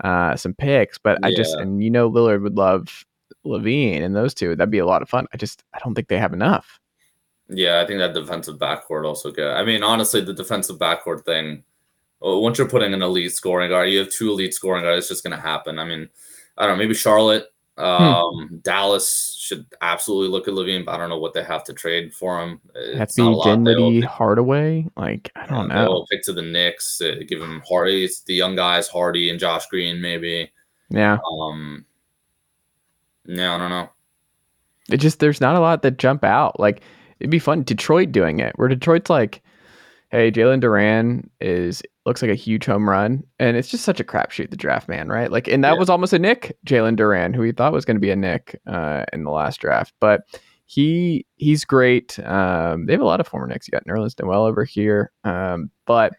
[0.04, 0.98] uh, some picks.
[0.98, 1.28] But yeah.
[1.28, 3.06] I just and you know Lillard would love
[3.46, 4.56] LaVine and those two.
[4.56, 5.28] That'd be a lot of fun.
[5.36, 6.80] I just I don't think they have enough.
[7.54, 9.54] Yeah, I think that defensive backcourt also good.
[9.54, 11.64] I mean, honestly, the defensive backcourt thing
[12.24, 15.00] once you're putting an elite scoring guard, you have two elite scoring guards.
[15.00, 15.80] It's just going to happen.
[15.80, 16.10] I mean,
[16.58, 16.84] I don't know.
[16.84, 17.84] Maybe Charlotte, hmm.
[17.84, 18.58] um, hmm.
[18.58, 22.14] Dallas should absolutely look at LaVine, but I don't know what they have to trade
[22.14, 22.62] for him.
[22.76, 24.86] It's Happy Dinwiddie, Hardaway.
[24.96, 25.84] Like I don't know.
[25.84, 28.06] They'll pick to the Knicks, uh, give him Hardy.
[28.06, 30.52] It's the young guys, Hardy and Josh Green, maybe.
[30.90, 31.18] Yeah.
[31.40, 31.86] Um.
[33.26, 33.90] Yeah, I don't know.
[34.90, 36.60] It just there's not a lot that jump out.
[36.60, 36.82] Like
[37.20, 37.64] it'd be fun.
[37.64, 39.42] Detroit doing it, where Detroit's like
[40.14, 44.04] hey, Jalen Duren is looks like a huge home run, and it's just such a
[44.04, 45.32] crapshoot the draft man, right?
[45.32, 45.80] Like, and that yeah.
[45.80, 48.60] was almost a Knick Jalen Duren, who we thought was going to be a Knick
[48.68, 50.22] uh, in the last draft, but
[50.66, 52.20] he he's great.
[52.20, 53.68] Um, they have a lot of former Knicks.
[53.68, 56.14] You got Nerlens Noel over here, um, but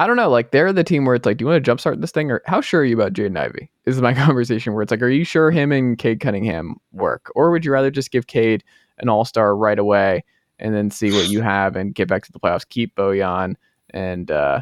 [0.00, 0.30] I don't know.
[0.30, 2.42] Like, they're the team where it's like, do you want to jumpstart this thing, or
[2.46, 3.70] how sure are you about Jaden Ivey?
[3.86, 7.52] Is my conversation where it's like, are you sure him and Cade Cunningham work, or
[7.52, 8.64] would you rather just give Cade
[9.00, 10.22] an All Star right away?
[10.60, 12.68] and then see what you have and get back to the playoffs.
[12.68, 13.56] Keep Bojan
[13.92, 14.60] and uh,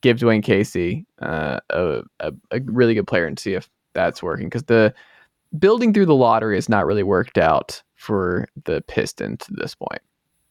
[0.00, 4.46] give Dwane Casey uh, a, a, a, really good player and see if that's working
[4.46, 4.94] because the
[5.58, 10.00] building through the lottery has not really worked out for the Pistons to this point.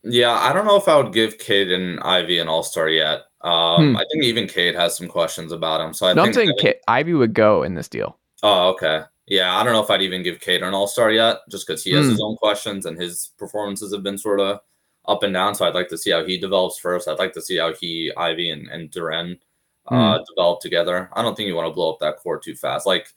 [0.03, 3.21] Yeah, I don't know if I would give Cade and Ivey an All Star yet.
[3.41, 3.97] Um, hmm.
[3.97, 5.93] I think even Cade has some questions about him.
[5.93, 8.17] So I no, think I'm saying Ivey would go in this deal.
[8.43, 9.03] Oh, okay.
[9.29, 11.83] Yeah, I don't know if I'd even give Cade an All Star yet, just because
[11.83, 12.11] he has hmm.
[12.11, 14.59] his own questions and his performances have been sort of
[15.07, 15.55] up and down.
[15.55, 17.07] So I'd like to see how he develops first.
[17.07, 19.39] I'd like to see how he, Ivey, and, and Duren
[19.87, 20.25] uh, mm.
[20.25, 21.09] develop together.
[21.13, 22.87] I don't think you want to blow up that core too fast.
[22.87, 23.07] Like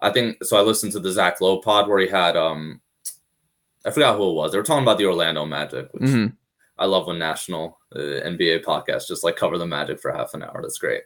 [0.00, 0.56] I think so.
[0.56, 2.80] I listened to the Zach Lowe pod where he had um,
[3.84, 4.52] I forgot who it was.
[4.52, 6.34] They were talking about the Orlando Magic, which mm-hmm.
[6.78, 10.42] I love when national uh, NBA podcasts just like cover the Magic for half an
[10.42, 10.60] hour.
[10.62, 11.02] That's great.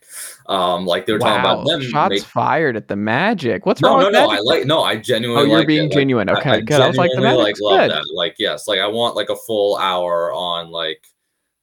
[0.46, 1.36] Um, like they were wow.
[1.36, 1.82] talking about them.
[1.82, 2.22] Shots make...
[2.22, 3.64] fired at the Magic.
[3.64, 4.02] What's no, wrong?
[4.02, 4.30] No, no, no.
[4.30, 4.66] I like.
[4.66, 5.42] No, I genuinely.
[5.42, 5.92] Oh, you're like being it.
[5.92, 6.28] genuine.
[6.28, 6.80] Like, okay, I, good.
[6.80, 7.90] I, was like, the Magic's like love good.
[7.90, 8.04] that.
[8.14, 11.06] Like, yes, like I want like a full hour on like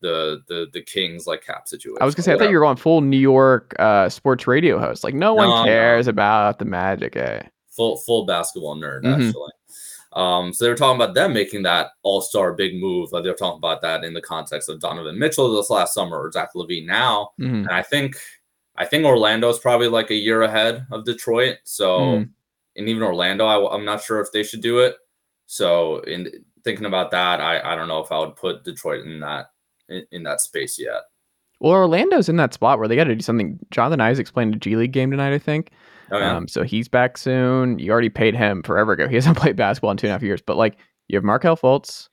[0.02, 1.98] the the the Kings like cap situation.
[2.02, 4.80] I was gonna say I thought you were on full New York uh, sports radio
[4.80, 5.04] host.
[5.04, 6.12] Like no, no one cares no.
[6.12, 7.16] about the Magic.
[7.16, 7.42] Eh?
[7.70, 9.28] Full full basketball nerd mm-hmm.
[9.28, 9.52] actually.
[10.14, 13.12] Um, so they were talking about them making that All Star big move.
[13.12, 16.20] Like they were talking about that in the context of Donovan Mitchell this last summer
[16.20, 17.32] or Zach Levine now.
[17.40, 17.56] Mm-hmm.
[17.56, 18.16] And I think
[18.76, 21.58] I think Orlando is probably like a year ahead of Detroit.
[21.64, 22.30] So mm.
[22.76, 24.96] and even Orlando, I, I'm not sure if they should do it.
[25.46, 26.32] So in
[26.64, 29.52] thinking about that, I I don't know if I would put Detroit in that
[29.90, 31.04] in, in that space yet.
[31.60, 33.60] Well, Orlando's in that spot where they got to do something.
[33.70, 35.72] Jonathan Isaac's playing a G League game tonight, I think.
[36.12, 36.36] Oh, yeah.
[36.36, 37.80] um, so he's back soon.
[37.80, 39.08] You already paid him forever ago.
[39.10, 40.42] He hasn't played basketball in two and a half years.
[40.42, 42.10] But like, you have Markelle Fultz,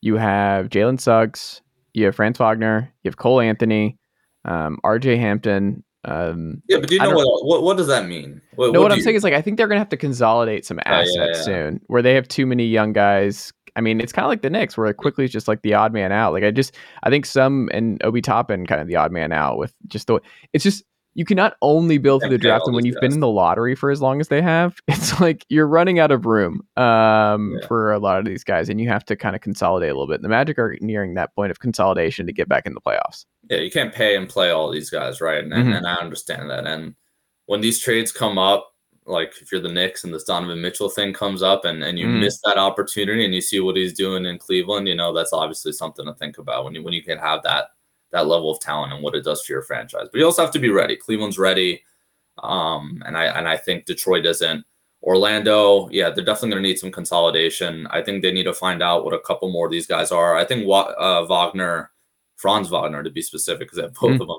[0.00, 1.62] you have Jalen Suggs,
[1.94, 3.98] you have Franz Wagner, you have Cole Anthony,
[4.44, 5.16] um, R.J.
[5.16, 5.84] Hampton.
[6.04, 8.42] Um, yeah, but do you know what, what, what does that mean?
[8.56, 9.04] What, no, what, what I'm you...
[9.04, 11.80] saying is like I think they're gonna have to consolidate some assets yeah, yeah, soon,
[11.86, 14.76] where they have too many young guys I mean, it's kind of like the Knicks,
[14.76, 16.32] where Quickley is just like the odd man out.
[16.32, 19.58] Like I just, I think some and Obi Toppin kind of the odd man out
[19.58, 20.20] with just the.
[20.52, 23.28] It's just you cannot only build through the draft and when you've been in the
[23.28, 27.58] lottery for as long as they have it's like you're running out of room um,
[27.60, 27.66] Yeah.
[27.66, 30.06] for a lot of these guys and you have to kind of consolidate a little
[30.06, 33.26] bit the magic are nearing that point of consolidation to get back in the playoffs
[33.50, 35.42] Yeah, you can't pay and play all these guys, right?
[35.44, 35.76] And, Mhm.
[35.76, 36.66] and I understand that.
[36.66, 36.94] And
[37.46, 38.68] when these trades come up,
[39.04, 42.06] like if you're the Knicks and this Donovan Mitchell thing comes up and, and you
[42.06, 42.20] Mhm.
[42.20, 45.72] miss that opportunity and you see what he's doing in Cleveland, you know, that's obviously
[45.72, 47.70] something to think about when you when you can have that
[48.12, 50.08] that level of talent and what it does for your franchise.
[50.12, 50.96] But you also have to be ready.
[50.96, 51.82] Cleveland's ready.
[52.42, 54.64] Um, and I and I think Detroit isn't.
[55.02, 57.88] Orlando, yeah, they're definitely going to need some consolidation.
[57.90, 60.36] I think they need to find out what a couple more of these guys are.
[60.36, 61.90] I think Wa- uh, Wagner,
[62.36, 64.20] Franz Wagner to be specific, because they have both Mm.
[64.20, 64.38] of them,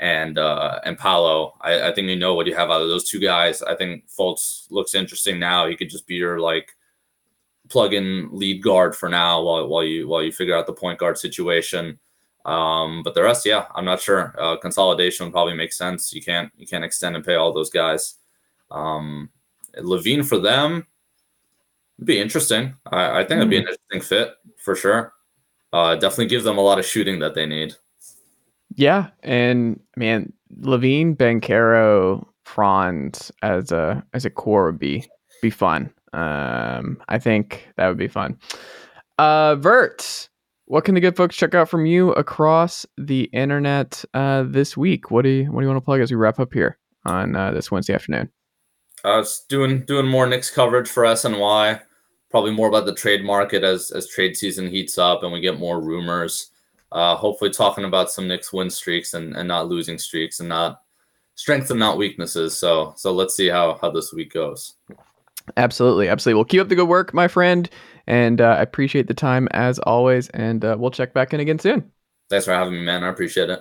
[0.00, 1.54] and uh, and Paolo.
[1.62, 3.62] I, I think you know what you have out of those two guys.
[3.62, 5.66] I think Fultz looks interesting now.
[5.66, 6.72] He could just be your like
[7.68, 11.16] plug-in lead guard for now while while you while you figure out the point guard
[11.16, 11.98] situation.
[12.44, 14.34] Um, but the rest, yeah, I'm not sure.
[14.38, 16.12] Uh, consolidation would probably make sense.
[16.12, 18.16] You can't you can't extend and pay all those guys.
[18.70, 19.30] Um,
[19.78, 20.86] LaVine for them
[21.98, 22.74] would be interesting.
[22.90, 25.12] I, I think it'd be an interesting fit for sure.
[25.72, 27.74] Uh, definitely give them a lot of shooting that they need.
[28.74, 35.06] Yeah, and man, LaVine, Banchero, Franz as a as a core would be
[35.40, 35.92] be fun.
[36.12, 38.38] Um, I think that would be fun.
[39.18, 40.28] Uh, Vert,
[40.72, 45.10] what can the good folks check out from you across the internet uh, this week?
[45.10, 47.36] What do you what do you want to plug as we wrap up here on
[47.36, 48.30] uh, this Wednesday afternoon?
[49.04, 51.78] I was doing doing more Knicks coverage for SNY.
[52.30, 55.58] Probably more about the trade market as as trade season heats up and we get
[55.58, 56.52] more rumors.
[56.90, 60.80] Uh, hopefully, talking about some Knicks win streaks and, and not losing streaks and not
[61.34, 62.58] strengths and not weaknesses.
[62.58, 64.72] So so let's see how how this week goes.
[65.56, 66.38] Absolutely, absolutely.
[66.38, 67.68] Well, keep up the good work, my friend,
[68.06, 70.28] and uh, I appreciate the time as always.
[70.30, 71.90] And uh, we'll check back in again soon.
[72.30, 73.04] Thanks for having me, man.
[73.04, 73.60] I appreciate it.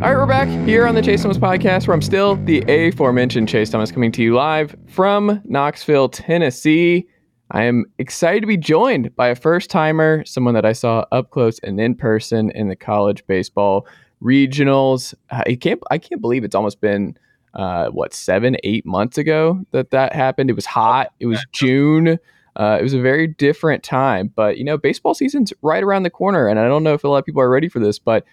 [0.00, 3.48] All right, we're back here on the Chase Thomas podcast where I'm still the aforementioned
[3.48, 7.04] Chase Thomas coming to you live from Knoxville, Tennessee.
[7.50, 11.30] I am excited to be joined by a first timer, someone that I saw up
[11.30, 13.88] close and in person in the college baseball
[14.22, 15.14] regionals.
[15.30, 17.16] I can't, I can't believe it's almost been,
[17.54, 20.50] uh, what, seven, eight months ago that that happened.
[20.50, 21.12] It was hot.
[21.20, 22.18] It was June.
[22.56, 26.10] Uh, it was a very different time, but you know, baseball season's right around the
[26.10, 28.24] corner, and I don't know if a lot of people are ready for this, but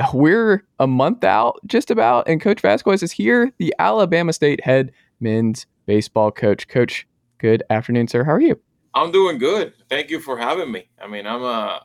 [0.12, 4.92] we're a month out just about and coach vazquez is here the alabama state head
[5.18, 7.04] men's baseball coach coach
[7.38, 8.60] good afternoon sir how are you
[8.94, 9.74] I'm doing good.
[9.88, 10.88] Thank you for having me.
[11.00, 11.78] I mean, I'm uh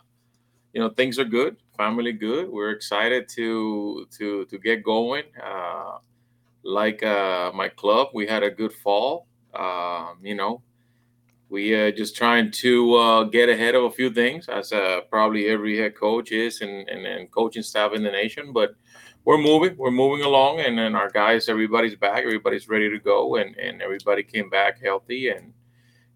[0.74, 2.50] you know, things are good, family good.
[2.50, 5.24] We're excited to to to get going.
[5.42, 5.98] Uh
[6.64, 9.28] like uh my club, we had a good fall.
[9.54, 10.62] Um, you know,
[11.50, 15.48] we uh just trying to uh get ahead of a few things as uh probably
[15.48, 18.76] every head coach is and and, and coaching staff in the nation, but
[19.26, 23.36] we're moving, we're moving along and then our guys, everybody's back, everybody's ready to go
[23.38, 25.54] and and everybody came back healthy and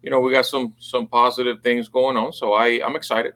[0.02, 3.34] you know we got some some positive things going on so i i'm excited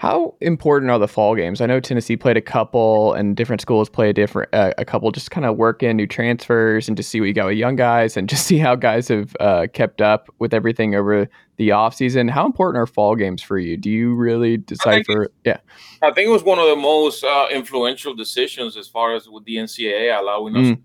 [0.00, 1.60] how important are the fall games?
[1.60, 5.10] I know tennessee played a couple and different schools play a different uh, a couple.
[5.10, 7.76] Just kind of work in new transfers and just see what you got with young
[7.76, 11.94] guys and just see how guys have uh, kept up with everything over the off
[11.94, 12.28] season.
[12.28, 13.76] How important are fall games for you?
[13.76, 15.58] Do you really decipher yeah.
[16.00, 19.44] I think it was one of the most uh, influential decisions as far as with
[19.44, 20.80] the ncaa allowing us Mm.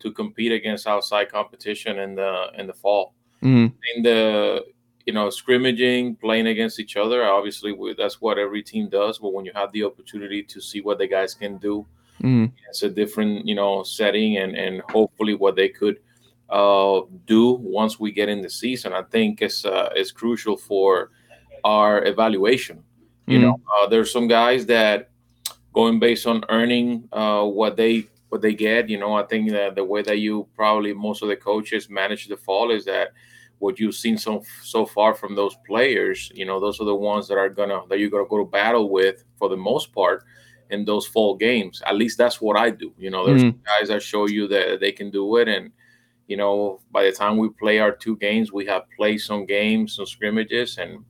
[0.00, 3.14] to compete against outside competition in the in the fall.
[3.42, 3.72] Mhm.
[3.96, 4.62] in the
[5.06, 9.32] you know scrimmaging playing against each other obviously we, that's what every team does but
[9.32, 11.86] when you have the opportunity to see what the guys can do
[12.20, 12.52] Mhm.
[12.68, 15.96] it's a different you know setting and and hopefully what they could
[16.50, 18.92] uh do once we get in the season.
[18.92, 21.10] I think is uh is crucial for
[21.64, 22.84] our evaluation.
[23.26, 25.08] You know uh, there's some guys that
[25.72, 29.74] going based on earning uh what they what they get you know i think that
[29.74, 33.12] the way that you probably most of the coaches manage the fall is that
[33.62, 37.28] what you've seen so so far from those players you know those are the ones
[37.28, 40.24] that are gonna that you're gonna go to battle with for the most part
[40.70, 41.82] in those fall games.
[41.86, 44.90] At least that's what i do you know there's guys that show you that they
[44.90, 45.46] can do it.
[45.48, 45.70] And
[46.26, 49.94] you know by the time we play our two games we have played some games
[49.96, 50.78] some scrimmages.
[50.78, 51.04] And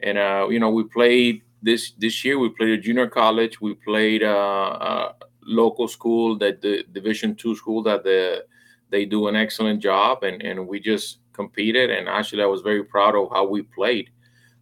[0.00, 3.60] and uh you know we played this this year we played a junior college.
[3.60, 5.12] We played a, uh
[5.42, 8.44] local school that the division two school that the
[8.90, 10.22] they do an excellent job.
[10.22, 14.10] And and we just competed and actually i was very proud of how we played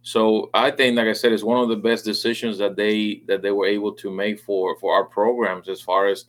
[0.01, 3.41] so i think like i said it's one of the best decisions that they that
[3.41, 6.25] they were able to make for for our programs as far as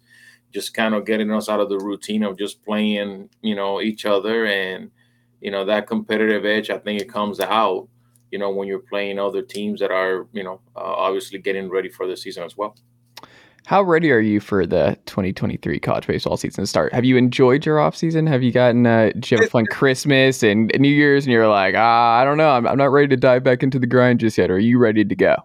[0.53, 4.07] just kind of getting us out of the routine of just playing you know each
[4.07, 4.91] other and
[5.41, 7.89] you know that competitive edge i think it comes out
[8.31, 11.89] you know, when you're playing other teams that are, you know, uh, obviously getting ready
[11.89, 12.77] for the season as well.
[13.67, 16.93] How ready are you for the 2023 college baseball season to start?
[16.93, 18.27] Have you enjoyed your off season?
[18.27, 21.49] Have you gotten uh, did you have a fun Christmas and New Year's and you're
[21.49, 24.21] like, ah, I don't know, I'm, I'm not ready to dive back into the grind
[24.21, 24.51] just yet.
[24.51, 25.37] Or are you ready to go?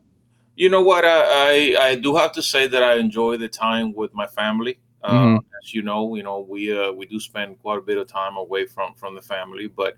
[0.55, 1.03] You know what?
[1.05, 4.79] I, I, I do have to say that I enjoy the time with my family.
[5.03, 5.37] Uh, Mhm.
[5.63, 8.37] As you know, you know we uh, we do spend quite a bit of time
[8.37, 9.97] away from from the family, but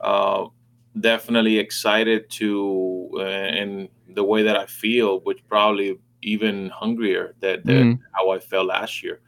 [0.00, 0.46] uh,
[0.98, 7.64] definitely excited to uh, and the way that I feel, which probably even hungrier that,
[7.66, 7.98] that Mhm.
[8.12, 9.20] how I felt last year.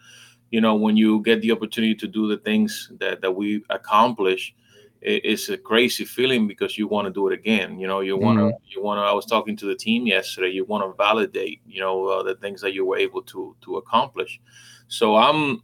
[0.50, 4.54] You know, when you get the opportunity to do the things that that we accomplish,
[5.00, 7.78] it, it's a crazy feeling because you want to do it again.
[7.80, 9.02] You know, you want to you want to.
[9.02, 10.50] I was talking to the team yesterday.
[10.50, 13.76] You want to validate, you know, uh, the things that you were able to to
[13.78, 14.40] accomplish.
[14.88, 15.62] So I'm,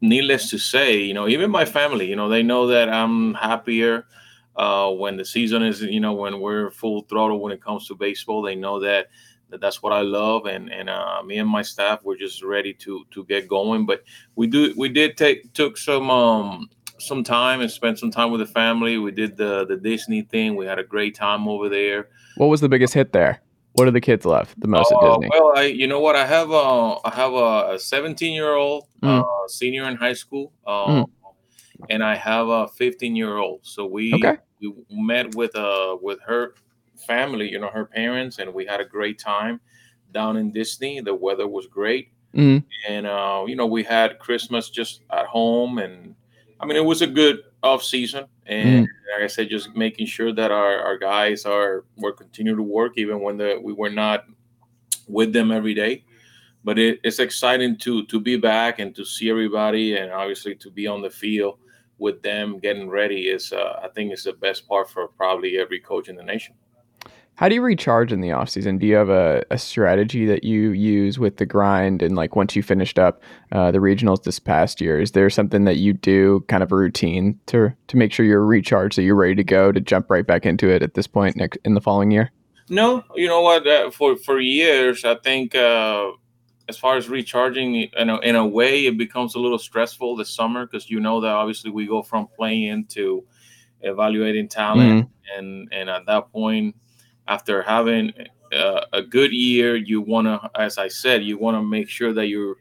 [0.00, 4.06] needless to say, you know, even my family, you know, they know that I'm happier
[4.56, 7.94] uh, when the season is, you know, when we're full throttle when it comes to
[7.94, 8.42] baseball.
[8.42, 9.06] They know that
[9.60, 13.04] that's what I love, and and uh, me and my staff we're just ready to
[13.12, 13.86] to get going.
[13.86, 14.02] But
[14.36, 18.40] we do we did take took some um some time and spent some time with
[18.40, 18.98] the family.
[18.98, 20.56] We did the the Disney thing.
[20.56, 22.08] We had a great time over there.
[22.36, 23.40] What was the biggest hit there?
[23.72, 25.28] What do the kids love the most at Uh, Disney?
[25.30, 29.22] Well, I you know what I have a I have a 17 year old Mm.
[29.22, 31.06] uh, senior in high school, um,
[31.90, 33.60] and I have a 15 year old.
[33.62, 34.36] So we Okay.
[34.60, 36.54] we met with uh with her
[36.96, 39.60] family, you know, her parents, and we had a great time
[40.12, 41.00] down in Disney.
[41.00, 42.64] The weather was great, Mhm.
[42.88, 46.14] and uh, you know we had Christmas just at home, and
[46.60, 48.26] I mean it was a good off season.
[48.46, 52.62] And like I said, just making sure that our, our guys are were continue to
[52.62, 54.24] work even when the we were not
[55.08, 56.04] with them every day.
[56.64, 60.70] But it, it's exciting to to be back and to see everybody, and obviously to
[60.70, 61.58] be on the field
[61.98, 65.80] with them getting ready is uh, I think is the best part for probably every
[65.80, 66.54] coach in the nation.
[67.36, 68.78] How do you recharge in the off season?
[68.78, 72.56] Do you have a, a strategy that you use with the grind and like once
[72.56, 73.22] you finished up
[73.52, 74.98] uh, the regionals this past year?
[74.98, 78.44] Is there something that you do, kind of a routine to to make sure you're
[78.44, 81.36] recharged, so you're ready to go to jump right back into it at this point
[81.36, 82.32] next in the following year?
[82.70, 83.66] No, you know what?
[83.66, 86.12] Uh, for for years, I think uh,
[86.70, 90.34] as far as recharging, in a, in a way, it becomes a little stressful this
[90.34, 93.26] summer because you know that obviously we go from playing to
[93.82, 96.74] evaluating talent, and and at that point,
[97.28, 98.12] after having
[98.52, 102.12] uh, a good year, you want to, as I said, you want to make sure
[102.12, 102.56] that you're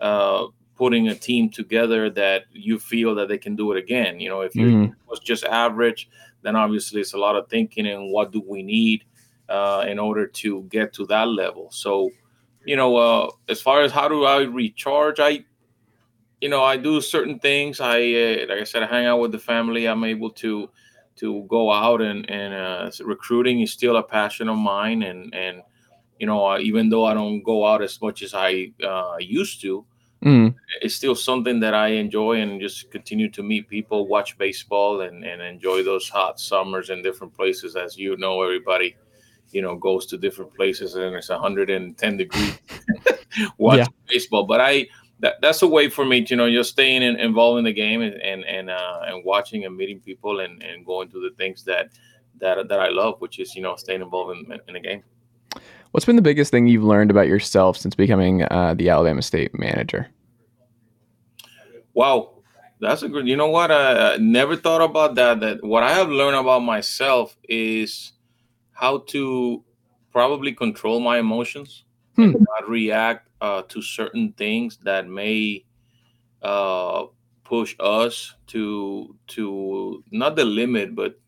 [0.00, 0.46] uh,
[0.76, 4.20] putting a team together that you feel that they can do it again.
[4.20, 4.94] You know, if you Mhm.
[5.08, 6.08] was just average,
[6.42, 9.04] then obviously it's a lot of thinking and what do we need
[9.48, 11.70] uh, in order to get to that level.
[11.70, 12.10] So,
[12.64, 15.44] you know, uh, as far as how do I recharge, I,
[16.40, 17.80] you know, I do certain things.
[17.80, 19.86] I, uh, like I said, I hang out with the family.
[19.86, 20.68] I'm able to
[21.16, 25.02] to go out and and uh, recruiting is still a passion of mine.
[25.02, 25.62] And and
[26.18, 29.60] you know, uh, even though I don't go out as much as I uh, used
[29.62, 29.84] to,
[30.24, 30.54] Mm.
[30.80, 35.22] it's still something that I enjoy and just continue to meet people, watch baseball, and,
[35.24, 37.76] and enjoy those hot summers in different places.
[37.76, 38.96] As you know, everybody,
[39.52, 42.58] you know, goes to different places and it's 110 degrees
[43.58, 44.08] watching Yeah.
[44.08, 44.44] baseball.
[44.46, 44.86] But I,
[45.20, 47.72] that, that's a way for me to, you know, just staying in, involved in the
[47.72, 51.34] game and and and, uh, and watching and meeting people and, and going to the
[51.36, 51.90] things that
[52.38, 55.02] that that I love, which is you know staying involved in, in the game.
[55.92, 59.58] What's been the biggest thing you've learned about yourself since becoming uh, the Alabama State
[59.58, 60.08] manager?
[61.94, 62.42] Wow,
[62.80, 63.26] that's a good.
[63.26, 63.70] You know what?
[63.70, 65.40] I, I never thought about that.
[65.40, 68.12] That what I have learned about myself is
[68.72, 69.64] how to
[70.12, 71.85] probably control my emotions
[72.16, 72.34] Hmm.
[72.34, 75.64] and not react uh, to certain things that may
[76.42, 77.04] uh,
[77.44, 81.18] push us to to not the limit, but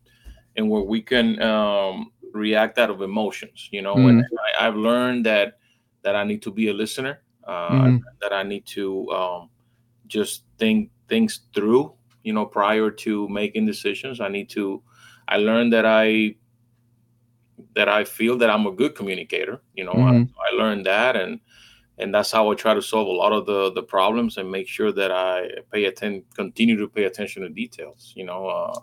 [0.55, 3.69] and where we can um, react out of emotions.
[3.71, 4.23] You know, and
[4.59, 5.59] I, I've learned that
[6.03, 7.21] that I need to be a listener.
[7.43, 8.03] Uh, Mhm.
[8.21, 9.49] That I need to um,
[10.07, 11.93] just think things through.
[12.23, 14.81] You know, prior to making decisions, I need to.
[15.27, 16.35] I learned that I
[17.79, 19.55] that I feel that I'm a good communicator.
[19.79, 20.29] You know, Mhm.
[20.37, 21.39] I, I learned that, and
[22.01, 24.67] and that's how I try to solve a lot of the the problems and make
[24.77, 25.33] sure that I
[25.73, 28.01] pay attention, continue to pay attention to details.
[28.19, 28.77] You know, uh,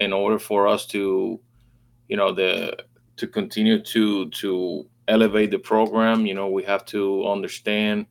[0.00, 1.02] in order for us to,
[2.10, 2.52] you know, the
[3.20, 4.50] to continue to to
[5.08, 7.00] elevate the program, you know, we have to
[7.34, 8.06] understand,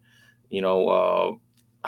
[0.56, 1.28] you know, uh,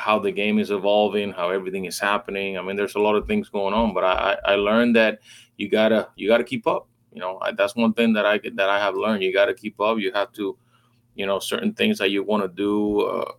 [0.05, 2.57] how the game is evolving, how everything is happening.
[2.57, 5.13] I mean, there's a lot of things going on, but I I I learned that
[5.59, 6.83] you gotta you gotta keep up.
[7.13, 9.23] You know, I, that's one thing that I that I have learned.
[9.23, 9.99] You gotta keep up.
[9.99, 10.57] You have to,
[11.15, 13.01] you know, certain things that you want to do.
[13.01, 13.31] Uh,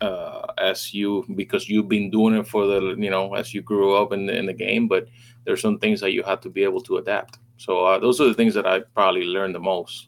[0.00, 3.94] uh, as you because you've been doing it for the you know as you grew
[3.94, 5.06] up in the, in the game but
[5.44, 8.26] there's some things that you have to be able to adapt So uh, those are
[8.28, 10.07] the things that I probably learned the most.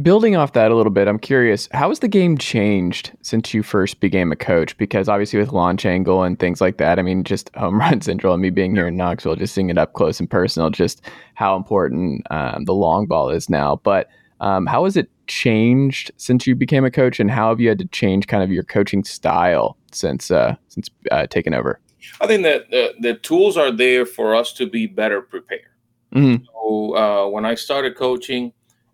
[0.00, 3.62] Building off that a little bit, I'm curious, how has the game changed since you
[3.62, 4.74] first became a coach?
[4.78, 8.32] Because obviously with launch angle and things like that, I mean, just home run central
[8.32, 11.02] and me being here in Knoxville, just seeing it up close and personal, just
[11.34, 13.76] how important um, the long ball is now.
[13.82, 14.08] But
[14.40, 17.78] um, how has it changed since you became a coach, and how have you had
[17.78, 21.78] to change kind of your coaching style since uh, since uh, taking over?
[22.20, 25.68] I think that the, the tools are there for us to be better prepared.
[26.14, 26.44] Mm-hmm.
[26.44, 28.52] So uh, when I started coaching,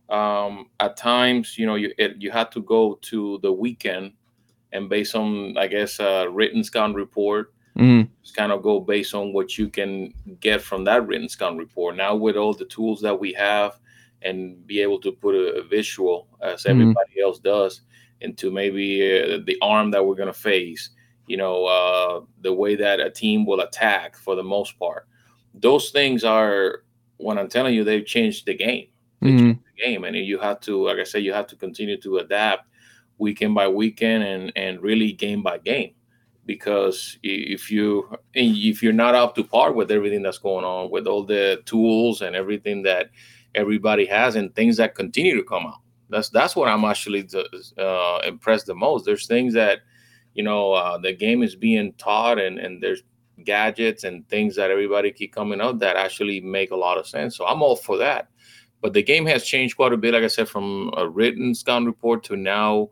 [0.09, 4.13] um, at times, you know, you it, you had to go to the weekend
[4.73, 8.11] and based on, I guess, a written scan report, Mm-hmm.
[8.25, 11.97] just kind of go based on what you can get from that written scan report.
[11.97, 13.79] Now with all the tools that we have
[14.23, 16.71] and be able to put a, a visual as Mhm.
[16.71, 17.83] everybody else does
[18.21, 20.91] into maybe uh, the arm that we're going to face,
[21.29, 25.07] you know, uh, the way that a team will attack for the most part.
[25.55, 26.83] Those things are,
[27.19, 28.89] when I'm telling you, they've changed the game
[29.23, 29.39] Mhm.
[29.39, 32.19] changed the game, and you have to, like I said, you have to continue to
[32.19, 32.67] adapt
[33.19, 35.95] weekend by weekend and and really game by game,
[36.47, 41.07] because if you if you're not up to par with everything that's going on, with
[41.07, 43.11] all the tools and everything that
[43.55, 47.27] everybody has, and things that continue to come out, that's that's what I'm actually
[47.79, 49.05] uh, impressed the most.
[49.05, 49.81] There's things that
[50.35, 53.03] you know uh, the game is being taught, and and there's
[53.45, 57.37] gadgets and things that everybody keep coming up that actually make a lot of sense.
[57.37, 58.29] So I'm all for that.
[58.81, 61.85] But the game has changed quite a bit, like I said, from a written scan
[61.85, 62.91] report to now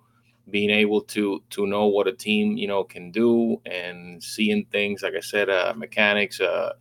[0.51, 5.03] being able to to know what a team you know can do and seeing things
[5.03, 6.73] like I said, uh, mechanics, uh,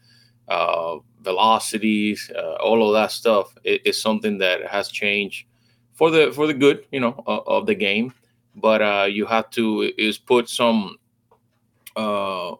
[0.47, 5.45] uh, velocities, uh, all of that stuff is something that has changed
[5.93, 8.13] for the for the good, you know, of, of the game.
[8.55, 10.97] But uh, you have to is put some
[11.95, 12.53] uh,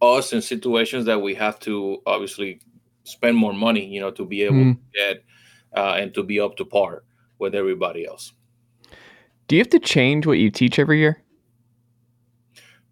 [0.00, 2.60] us in situations that we have to obviously
[3.04, 4.74] spend more money, you know, to be able Mm.
[4.74, 5.24] to get
[5.74, 7.04] uh, and to be up to par
[7.38, 8.32] with everybody else.
[9.48, 11.22] Do you have to change what you teach every year?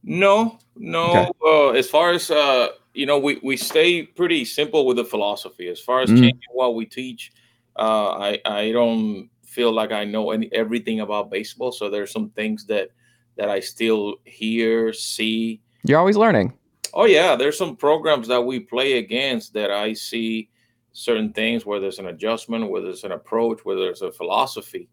[0.03, 1.11] No, no.
[1.11, 1.31] Okay.
[1.45, 5.69] Uh, as far as uh, you know, we we stay pretty simple with the philosophy.
[5.69, 6.21] As far as Mm.
[6.21, 7.33] changing what we teach,
[7.77, 11.73] uh, I I don't feel like I know any everything about baseball.
[11.73, 12.91] So there's some things that
[13.37, 15.61] that I still hear, see.
[15.85, 16.53] You're always learning.
[16.93, 20.50] Oh yeah, there's some programs that we play against that I see
[20.93, 24.89] certain things whether it's an adjustment, whether it's an approach, whether it's a philosophy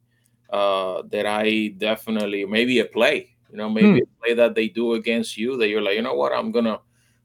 [0.52, 4.94] uh, that I definitely maybe a play, you know, maybe a play that they do
[4.94, 6.80] against you that you're like, you know what, I'm gonna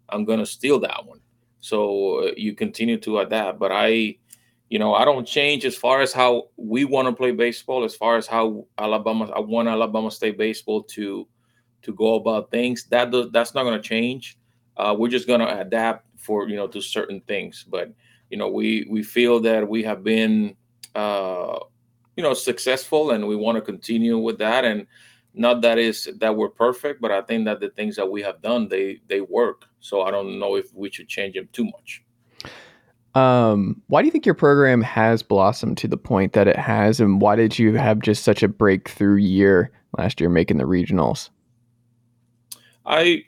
[0.09, 1.20] I'm gonna steal that one.
[1.61, 4.16] So uh, you continue to adapt, but I,
[4.68, 7.95] you know, I don't change as far as how we want to play baseball, as
[7.95, 11.29] far as how Alabama I want Alabama State baseball to
[11.83, 12.85] to go about things.
[12.87, 14.39] That does, that's not going to change.
[14.77, 17.64] Uh, we're just going to adapt for you know to certain things.
[17.68, 17.93] But
[18.33, 20.57] you know, we we feel that we have been
[20.95, 21.59] uh,
[22.16, 24.64] you know successful, and we want to continue with that.
[24.64, 24.87] And
[25.35, 28.41] not that is that we're perfect, but I think that the things that we have
[28.41, 29.66] done they they work.
[29.80, 32.03] So I don't know if we should change them too much.
[33.14, 37.01] Um, why do you think your program has blossomed to the point that it has,
[37.01, 41.28] and why did you have just such a breakthrough year last year making the regionals?
[42.87, 43.24] I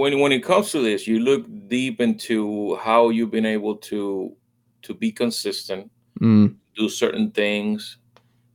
[0.00, 4.34] when when it comes to this, you look deep into how you've been able to
[4.82, 5.90] to be consistent,
[6.20, 7.98] Mm, do certain things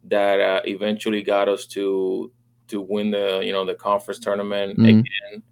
[0.04, 2.32] that uh, eventually got us to
[2.68, 4.90] to win the you know the conference tournament Mhm.
[4.90, 5.44] again.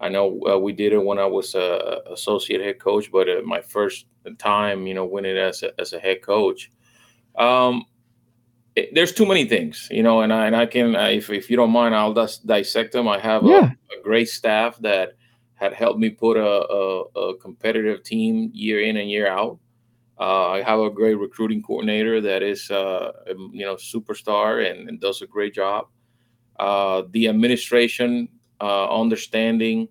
[0.00, 3.42] I know uh, we did it when I was a associate head coach, but uh,
[3.44, 4.06] my first
[4.38, 6.70] time, you know, winning as a, as a head coach.
[7.36, 7.84] Um,
[8.76, 11.50] it- there's too many things, you know, and I and I can, I, if if
[11.50, 13.06] you don't mind, I'll just dissect them.
[13.08, 13.70] I have Yeah.
[13.90, 15.08] a, a great staff that
[15.60, 16.42] had helped me put a,
[16.72, 19.58] a, a competitive team year in and year out.
[20.18, 23.12] Uh, I have a great recruiting coordinator that is, uh,
[23.52, 25.86] you know, superstar and, and does a great job.
[26.58, 28.28] Uh, the administration
[28.60, 29.88] uh, understanding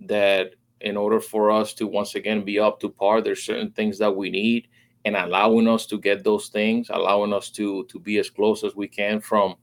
[0.00, 3.98] that in order for us to once again be up to par, there's certain things
[3.98, 4.68] that we need,
[5.06, 8.76] and allowing us to get those things, allowing us to to be as close as
[8.76, 9.56] we can from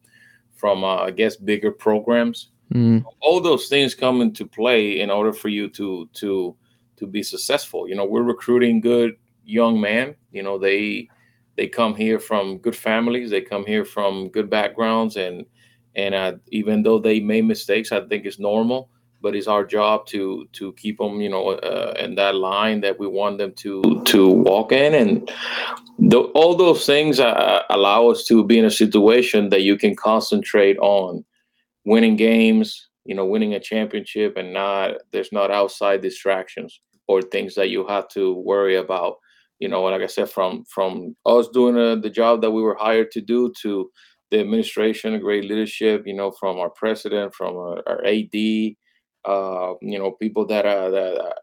[0.55, 5.33] from uh, I guess bigger programs mm, all those things come into play in order
[5.33, 6.55] for you to to
[6.97, 7.87] to be successful.
[7.87, 10.15] You know we're recruiting good young men.
[10.31, 11.07] You know they
[11.57, 13.29] they come here from good families.
[13.29, 15.15] They come here from good backgrounds.
[15.15, 15.45] And
[15.95, 18.89] and uh, even though they made mistakes i think it's normal
[19.25, 22.99] but it's our job to to keep them you know uh, in that line that
[22.99, 24.93] we want them to to walk in.
[24.93, 25.27] And
[26.11, 29.95] th- all those things uh, allow us to be in a situation that you can
[29.95, 31.25] concentrate on
[31.85, 37.55] winning games, you know, winning a championship and not there's not outside distractions or things
[37.55, 39.15] that you have to worry about
[39.59, 42.75] you know, like I said, from from us doing uh, the job that we were
[42.75, 43.89] hired to do to
[44.31, 48.35] the administration, great leadership, you know, from our president, from our, our AD,
[49.25, 51.35] uh, you know, people that are that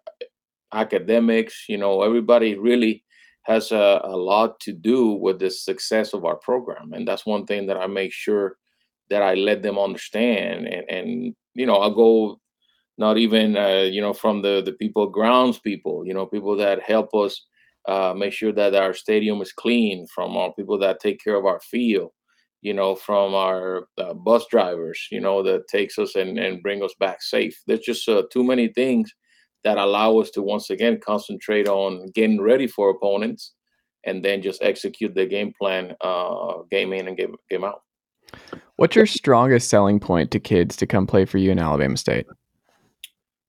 [0.74, 3.04] academics, you know, everybody really
[3.44, 6.92] has a, a lot to do with the success of our program.
[6.92, 8.56] And that's one thing that I make sure
[9.12, 10.66] that I let them understand.
[10.66, 12.40] And, and you know, I'll go
[12.96, 16.82] not even, uh, you know, from the, the people, grounds people, you know, people that
[16.82, 17.44] help us
[17.88, 21.44] uh, make sure that our stadium is clean, from our people that take care of
[21.44, 22.10] our field,
[22.62, 26.82] you know, from our uh, bus drivers, you know, that takes us and, and bring
[26.82, 27.60] us back safe.
[27.66, 29.12] There's just uh, too many things
[29.64, 33.52] that allow us to once again concentrate on getting ready for opponents
[34.04, 37.82] and then just execute the game plan, uh, game in and game, game out.
[38.76, 42.26] What's your strongest selling point to kids to come play for you in Alabama State?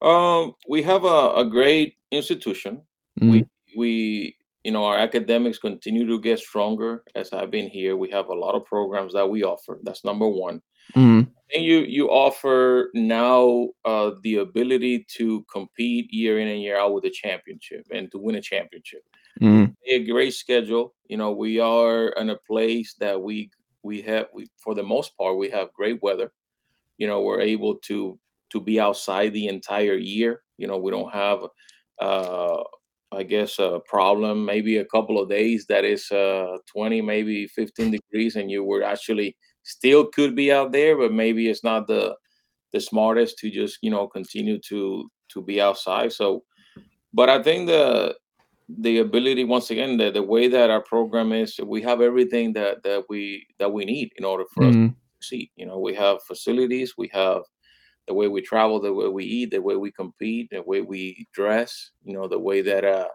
[0.02, 2.82] Um, we have a, a great institution.
[3.22, 3.32] Mm.
[3.32, 7.96] We we you know our academics continue to get stronger as I've been here.
[7.96, 9.80] We have a lot of programs that we offer.
[9.84, 10.62] That's number one.
[10.96, 11.30] Mm.
[11.56, 16.94] And you you offer now uh, the ability to compete year in and year out
[16.94, 19.02] with a championship and to win a championship.
[19.42, 19.74] Mm.
[19.90, 20.94] A great schedule.
[21.08, 23.50] You know, we are in a place that we
[23.84, 26.32] we have we for the most part we have great weather.
[26.98, 28.20] You know, we're able to
[28.52, 30.42] to be outside the entire year.
[30.58, 31.40] You know, we don't have
[32.02, 32.64] uh
[33.12, 37.92] I guess a problem maybe a couple of days that is uh 20 maybe 15
[37.92, 42.16] degrees and you were actually still could be out there, but maybe it's not the
[42.74, 46.14] the smartest to just you know continue to to be outside.
[46.14, 46.44] So,
[47.14, 48.16] but I think the
[48.80, 52.82] the ability once again the, the way that our program is we have everything that
[52.84, 54.90] that we that we need in order for us Mm.
[54.90, 57.42] to succeed you know we have facilities we have
[58.08, 61.28] the way we travel the way we eat the way we compete the way we
[61.34, 63.08] dress you know the way that uh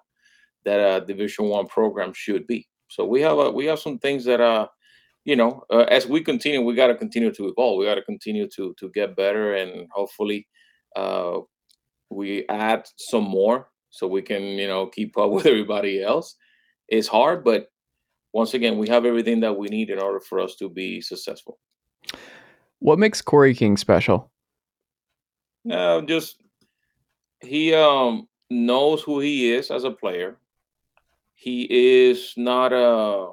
[0.65, 4.25] that a division one program should be so we have a, we have some things
[4.25, 4.67] that uh
[5.25, 7.79] you know, uh, as we continue, we got to continue to evolve.
[7.79, 10.49] We got to continue to to get better, and hopefully,
[10.97, 11.41] uh,
[12.09, 16.37] we add some more so we can, you know, keep up with everybody else.
[16.89, 17.69] It's hard, but
[18.33, 21.59] once again, we have everything that we need in order for us to be successful.
[22.81, 24.31] What makes Corey King special?
[25.71, 26.41] Uh, just
[27.41, 30.37] he um knows who he is as a player.
[31.35, 33.33] He is not a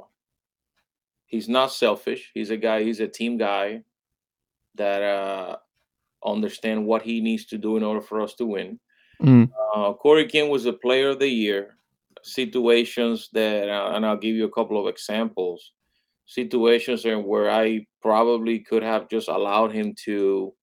[1.28, 2.32] he's not selfish.
[2.34, 3.84] He's a guy, he's a team guy
[4.76, 5.58] that uh
[6.26, 8.80] understand what he needs to do in order for us to win.
[9.22, 9.50] Mm.
[9.76, 11.78] Uh Corey King was a player of the year.
[12.24, 15.72] Situations that uh, and I'll give you a couple of examples.
[16.26, 20.54] Situations where I probably could have just allowed him to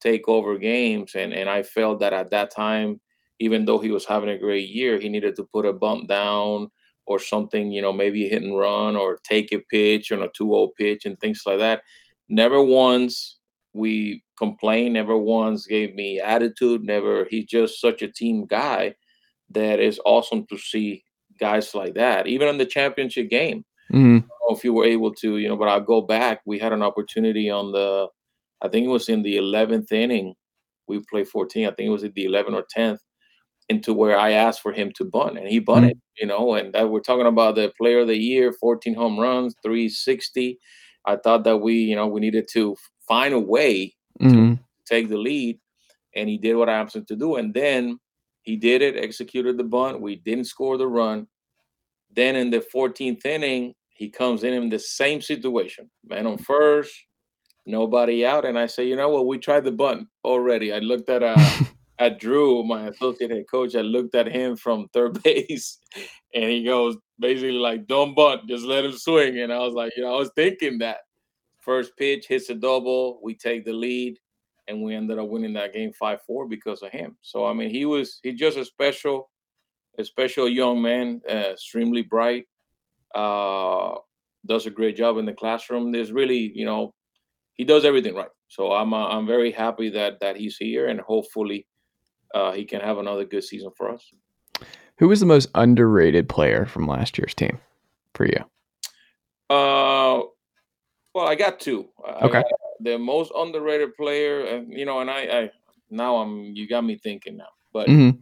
[0.00, 3.00] take over games and and I felt that at that time
[3.40, 6.70] even though he was having a great year he needed to put a bump down
[7.06, 10.68] or something you know maybe hit and run or take a pitch on a 2-0
[10.78, 11.82] pitch and things like that
[12.28, 13.38] never once
[13.74, 18.94] we complained never once gave me attitude never he's just such a team guy
[19.50, 21.02] that is awesome to see
[21.38, 24.22] guys like that even in the championship game Mm.
[24.22, 26.40] know if you were able to, you know, but I'll go back.
[26.46, 28.08] We had an opportunity on the,
[28.62, 30.34] I think it was in the 11th inning.
[30.88, 31.66] We played 14.
[31.66, 32.98] I think it was at the 11th or 10th,
[33.68, 36.54] into where I asked for him to bunt, and he bunted, you know.
[36.54, 40.58] And that we're talking about the player of the year, 14 home runs, 360.
[41.06, 42.76] I thought that we, you know, we needed to
[43.08, 44.60] find a way Mm.
[44.86, 45.58] take the lead,
[46.14, 47.34] and he did what I asked him to do.
[47.36, 47.98] And then
[48.42, 50.00] he did it, executed the bunt.
[50.00, 51.26] We didn't score the run.
[52.14, 55.90] Then in the 14th inning, he comes in in the same situation.
[56.06, 56.94] Man on first,
[57.66, 58.44] nobody out.
[58.44, 59.26] And I say, you know what?
[59.26, 60.72] We tried the bunt already.
[60.72, 61.34] I looked at uh,
[61.98, 63.74] at Drew, my associate head coach.
[63.74, 65.78] I looked at him from third base,
[66.34, 69.92] and he goes basically like, "Don't bunt, just let him swing." And I was like,
[69.96, 70.98] you know, I was thinking that
[71.64, 74.18] first pitch hits a double, we take the lead,
[74.68, 77.16] and we ended up winning that game five four because of him.
[77.22, 79.30] So I mean, he was he just a special,
[79.98, 82.46] a special young man, uh, extremely bright.
[83.14, 83.94] Uh,
[84.46, 85.92] does a great job in the classroom.
[85.92, 86.92] There's really, you know,
[87.54, 88.28] he does everything right.
[88.48, 91.66] So I'm uh, I'm very happy that that he's here, and hopefully
[92.34, 94.04] uh, he can have another good season for us.
[94.98, 97.58] Who was the most underrated player from last year's team
[98.14, 98.44] for you?
[99.50, 100.22] Uh,
[101.14, 101.88] well, I got two.
[102.06, 102.42] Okay.
[102.42, 102.44] got
[102.80, 105.50] the most underrated player, and you know, and I, I
[105.90, 108.18] now I'm you got me thinking now, but Mhm.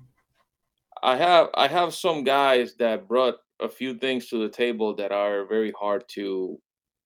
[1.03, 5.13] I have I have some guys that brought a few things to the table that
[5.13, 6.61] are very hard to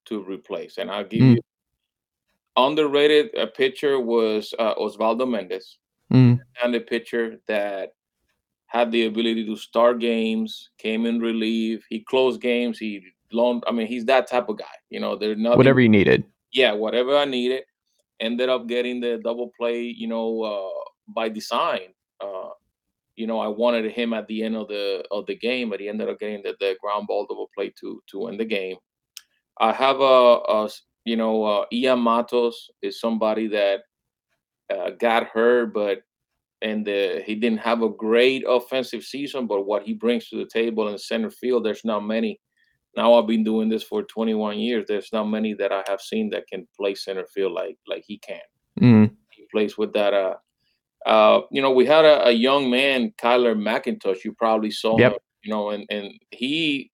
[0.06, 1.36] to replace, and I'll give Mm.
[1.36, 1.42] you
[2.56, 3.34] underrated.
[3.36, 5.78] A pitcher was uh, Osvaldo Mendez,
[6.12, 6.40] Mm.
[6.62, 7.92] and a pitcher that
[8.66, 11.84] had the ability to start games, came in relief.
[11.88, 12.78] He closed games.
[12.78, 13.00] He
[13.36, 13.62] loaned.
[13.66, 14.76] I mean, he's that type of guy.
[14.90, 15.58] You know, there's nothing.
[15.58, 16.24] Whatever you needed.
[16.52, 17.62] Yeah, whatever I needed.
[18.18, 19.82] Ended up getting the double play.
[19.82, 21.92] You know, uh, by design.
[22.20, 22.50] Uh,
[23.16, 25.88] you know, I wanted him at the end of the of the game, but he
[25.88, 28.76] ended up getting the, the ground ball double play to to win the game.
[29.58, 30.68] I have a, a
[31.04, 33.80] you know, uh, Ian Matos is somebody that
[34.70, 36.02] uh, got hurt, but
[36.62, 39.46] and uh, he didn't have a great offensive season.
[39.46, 42.40] But what he brings to the table in center field, there's not many.
[42.96, 44.86] Now I've been doing this for 21 years.
[44.88, 48.18] There's not many that I have seen that can play center field like like he
[48.18, 48.40] can.
[48.80, 49.10] Mm.
[49.30, 50.14] He plays with that.
[50.14, 50.36] Uh,
[51.06, 54.24] uh, you know, we had a, a young man, Kyler McIntosh.
[54.24, 55.12] You probably saw Yep.
[55.12, 55.18] him.
[55.42, 56.90] You know, and and he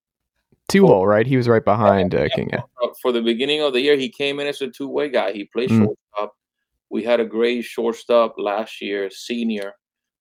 [0.69, 1.27] Two hole, right?
[1.27, 2.51] He was right behind uh, King.
[3.03, 5.33] For the beginning of the year, he came in as a two way guy.
[5.33, 5.79] He played Mm.
[5.85, 6.35] shortstop.
[6.91, 9.73] We had a great shortstop last year, senior.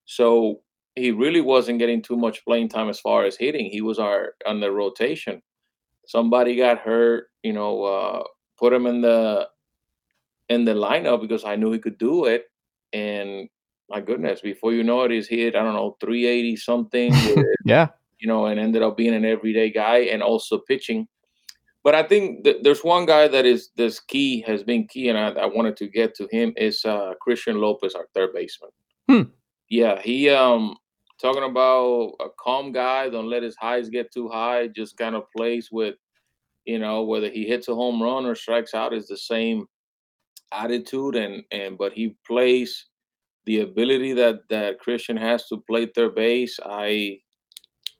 [0.05, 0.61] So
[0.95, 3.65] he really wasn't getting too much playing time as far as hitting.
[3.69, 5.41] He was our on the rotation.
[6.11, 8.23] Somebody got hurt, you know, uh,
[8.59, 9.47] put him in the
[10.49, 12.51] in the lineup because I knew he could do it.
[12.91, 13.47] And
[13.89, 17.13] my goodness, before you know it, he's hit, I don't know, 380 something.
[17.63, 17.87] Yeah.
[18.19, 21.07] you know, and ended up being an everyday guy and also pitching.
[21.81, 25.17] But I think th- there's one guy that is this key has been key, and
[25.17, 28.71] I, I wanted to get to him is uh, Christian Lopez, our third baseman.
[29.07, 29.21] Hmm.
[29.69, 30.75] Yeah, he um
[31.21, 33.09] talking about a calm guy.
[33.09, 34.67] Don't let his highs get too high.
[34.67, 35.95] Just kind of plays with,
[36.65, 39.67] you know, whether he hits a home run or strikes out is the same
[40.51, 42.87] attitude, and and but he plays
[43.45, 46.59] the ability that that Christian has to play third base.
[46.65, 47.19] I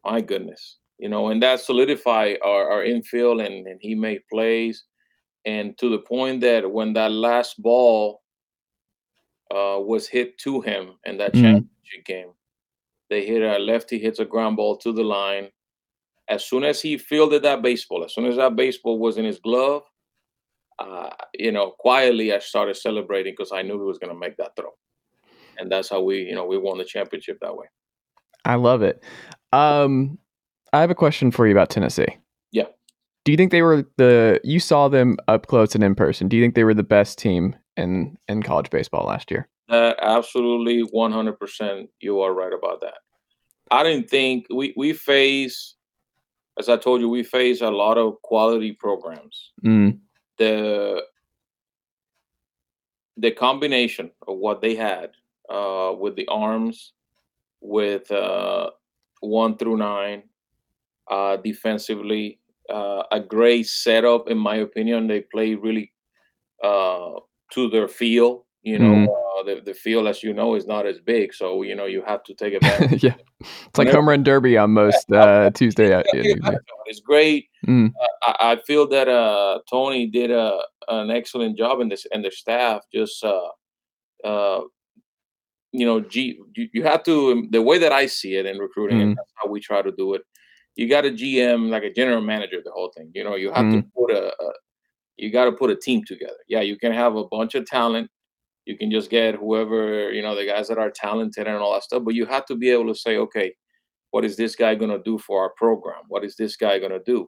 [0.05, 4.86] my goodness you know and that solidify our, our infield and, and he made plays
[5.45, 8.22] and to the point that when that last ball
[9.51, 11.41] uh, was hit to him in that Mhm.
[11.41, 12.32] championship game
[13.12, 15.49] they hit a lefty hits a ground ball to the line
[16.28, 19.39] as soon as he fielded that baseball as soon as that baseball was in his
[19.39, 19.84] glove
[20.80, 24.36] uh, you know quietly i started celebrating because i knew he was going to make
[24.38, 24.72] that throw
[25.59, 27.68] and that's how we you know we won the championship that way
[28.45, 29.03] I love it.
[29.53, 30.18] Um,
[30.74, 32.18] I have a question for you about Tennessee.
[32.51, 32.66] Yeah.
[33.26, 36.28] Do you think they were the you saw them up close and in person?
[36.28, 39.47] Do you think they were the best team in in college baseball last year?
[39.72, 42.95] That absolutely 100% you are right about that.
[43.72, 45.76] I didn't think we we face
[46.59, 49.51] as I told you we face a lot of quality programs.
[49.65, 49.99] Mm,
[50.38, 51.03] The
[53.17, 55.11] the combination of what they had
[55.49, 56.93] uh, with the arms
[57.61, 58.72] with uh,
[59.22, 60.24] 1 through 9
[61.09, 65.93] uh, defensively uh, a great setup in my opinion they play really
[66.63, 67.19] uh,
[67.51, 69.07] to their feel you know Mhm.
[69.07, 72.01] uh, the, the field as you know is not as big so you know you
[72.03, 75.93] have to take advantage yeah, it's like home run derby on most uh, Tuesday.
[75.93, 77.93] uh, Yeah, yeah, it's great Mm.
[78.24, 82.32] I, I feel that uh, Tony did a, an excellent job in this and the
[82.32, 83.49] staff just uh,
[84.24, 84.62] uh,
[85.72, 88.97] you know G, you, you have to the way that I see it in recruiting
[88.97, 89.03] Mhm.
[89.03, 90.22] and that's how we try to do it
[90.76, 93.66] you got a GM like a general manager the whole thing you know you have
[93.72, 94.51] to put a, a
[95.18, 98.09] you got to put a team together yeah you can have a bunch of talent
[98.66, 101.84] you can just get whoever you know the guys that are talented and all that
[101.84, 103.53] stuff but you have to be able to say okay
[104.12, 106.91] what is this guy going to do for our program what is this guy going
[106.91, 107.28] to do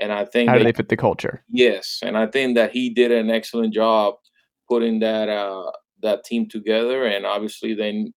[0.00, 1.44] and I think How do they fit the culture?
[1.50, 4.14] Yes, and I think that he did an excellent job
[4.68, 5.70] putting that uh,
[6.02, 7.06] that team together.
[7.06, 8.12] And obviously, then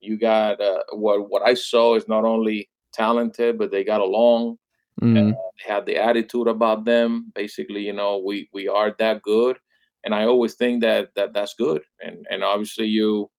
[0.00, 4.58] you got uh, what what I saw is not only talented, but they got along.
[5.02, 7.32] Mm, They had the attitude about them.
[7.34, 9.56] Basically, you know, we we are that good,
[10.04, 11.82] and I always think that that that's good.
[12.04, 13.30] And and obviously, you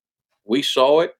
[0.46, 1.14] we saw it.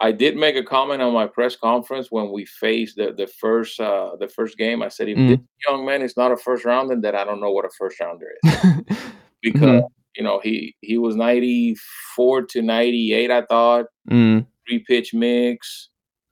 [0.00, 3.80] I did make a comment on my press conference when we faced the the first
[3.80, 4.82] uh, the first game.
[4.82, 5.28] I said, if Mhm.
[5.28, 5.38] this
[5.68, 8.26] young man is not a first rounder, then I don't know what a first rounder
[8.42, 8.50] is
[9.42, 9.82] because
[10.16, 15.90] you know he he was 94 to 98 i thought mm, three pitch mix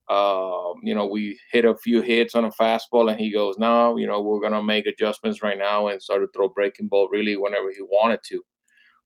[0.08, 3.96] um you know we hit a few hits on a fastball and he goes no
[3.96, 7.36] you know we're gonna make adjustments right now and start to throw breaking ball really
[7.36, 8.40] whenever he wanted to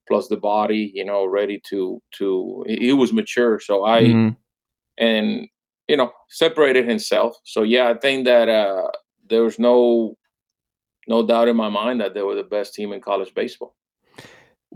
[0.07, 3.59] plus the body you know ready to to he was mature.
[3.59, 4.35] So i mm.
[4.97, 5.47] and
[5.87, 7.37] you know separated himself.
[7.43, 8.89] So yeah i think that uh
[9.29, 10.15] there was no
[11.07, 13.75] no doubt in my mind that they were the best team in college baseball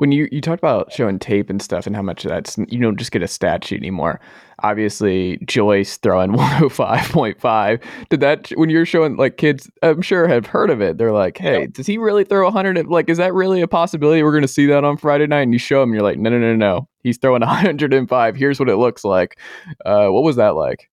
[0.02, 2.98] when you you talked about showing tape and stuff and how much that's you don't
[2.98, 4.20] just get a stat sheet anymore.
[4.64, 10.72] Obviously joyce throwing 105.5 did that when you're showing like kids i'm sure have heard
[10.72, 10.98] of it.
[10.98, 14.32] They're like hey does he really throw 100 like is that really a possibility we're
[14.32, 15.42] going to see that on friday night?
[15.44, 18.70] And you show them you're like no no no no he's throwing 105 here's what
[18.70, 19.38] it looks like.
[19.86, 20.90] Uh what was that like?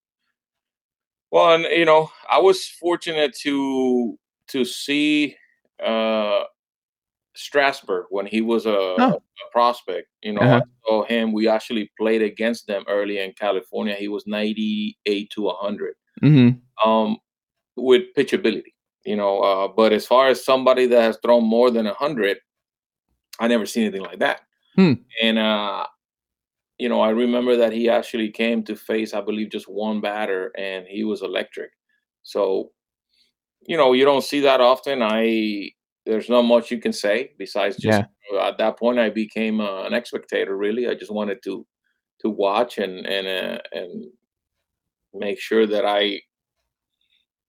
[1.30, 5.36] Well, and you know, I was fortunate to to see
[5.82, 6.44] uh
[7.38, 9.22] Strasburg when he was a, Oh.
[9.46, 10.08] a prospect.
[10.22, 10.62] You know, Uh-huh.
[10.64, 11.32] I saw him.
[11.32, 13.94] We actually played against them early in California.
[13.94, 16.50] He was 98 to 100 hmm
[16.84, 17.18] um,
[17.76, 18.72] with pitchability.
[19.04, 22.38] You know, uh, but as far as somebody that has thrown more than 100,
[23.40, 24.40] I never seen anything like that.
[24.76, 24.94] Hmm.
[25.22, 25.86] And uh,
[26.78, 30.52] you know, I remember that he actually came to face, I believe, just one batter,
[30.56, 31.70] and he was electric.
[32.22, 32.72] So,
[33.66, 35.02] you know, you don't see that often.
[35.02, 35.70] I
[36.08, 38.40] there's not much you can say besides just Yeah.
[38.48, 40.56] at that point I became uh, an spectator.
[40.56, 41.66] Really, I just wanted to
[42.22, 44.06] to watch and and uh, and
[45.12, 46.20] make sure that I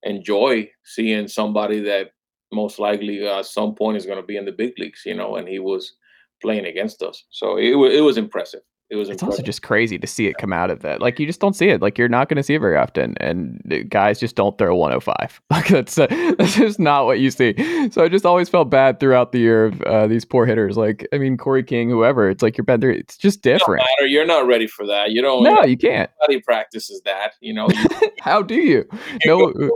[0.04, 2.12] enjoy seeing somebody that
[2.52, 5.04] most likely uh, at some point is going to be in the big leagues.
[5.06, 5.96] You know, and he was
[6.42, 8.62] playing against us, so it it was impressive.
[8.92, 9.42] It was It's impressive.
[9.42, 11.00] also just crazy to see it come out of that.
[11.00, 11.80] Like you just don't see it.
[11.80, 15.42] Like you're not going to see it very often, and guys just don't throw 105.
[15.52, 16.08] Like that's uh,
[16.40, 17.54] that's just not what you see.
[17.92, 20.76] So I just always felt bad throughout the year of uh, these poor hitters.
[20.76, 22.30] Like I mean Corey King, whoever.
[22.32, 22.90] It's like you're better.
[22.90, 23.84] It's just different.
[24.00, 24.08] matter.
[24.08, 25.12] You're not ready for that.
[25.12, 25.44] You don't.
[25.44, 26.10] No, you can't.
[26.22, 27.34] Nobody practices that.
[27.42, 28.86] You know, you, How do you?
[28.86, 29.52] can No.
[29.54, 29.70] go,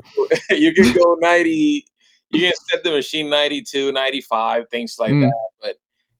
[0.50, 1.86] you can go 90.
[2.32, 5.22] You can set the machine 92, 95, things like Mm.
[5.22, 5.34] that.
[5.62, 5.76] But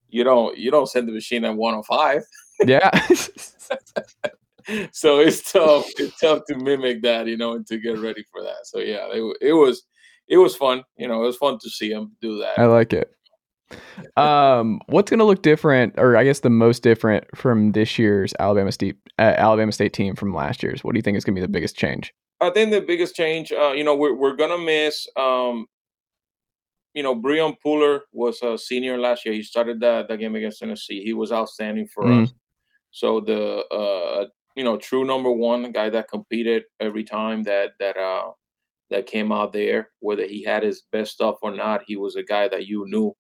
[0.10, 0.56] you don't.
[0.58, 2.22] You don't set the machine at 105.
[2.66, 2.90] Yeah.
[4.94, 5.86] So it's tough.
[5.98, 7.28] It's tough to mimic that.
[7.28, 8.66] You know, and to get ready for that.
[8.66, 9.84] So yeah, it, it was.
[10.30, 10.84] It was fun.
[10.96, 12.58] You know, it was fun to see him do that.
[12.58, 13.12] I like it.
[14.16, 18.34] Um, what's going to look different, or I guess the most different from this year's
[18.40, 20.82] Alabama State uh, Alabama State team from last year's?
[20.82, 22.14] What do you think is going to be the biggest change?
[22.40, 25.06] I think the biggest change, uh, you know, we're we're gonna miss.
[25.18, 25.66] Um,
[26.94, 29.34] you know, Breon Puller was a senior last year.
[29.34, 31.04] He started that that game against Tennessee.
[31.04, 32.24] He was outstanding for Mm.
[32.24, 32.34] us.
[32.94, 37.98] So the uh, you know, true number one guy that competed every time that that
[37.98, 38.32] uh
[38.92, 42.24] that came out there, whether he had his best stuff or not, he was a
[42.24, 43.16] guy that you knew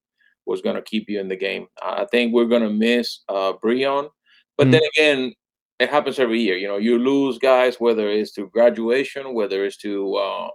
[0.46, 1.68] was gonna keep you in the game.
[1.82, 4.10] I think we're gonna miss uh Breon,
[4.58, 4.72] but Mm.
[4.74, 5.34] then again,
[5.80, 6.56] it happens every year.
[6.58, 10.50] You know, you lose guys, whether it's to graduation, whether it's to uh,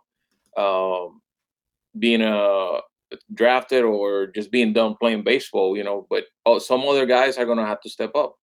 [0.57, 1.21] um,
[1.99, 2.81] being uh,
[3.35, 5.77] drafted or just being done playing baseball.
[5.77, 8.37] You know, but uh, some other guys are gonna have to step up.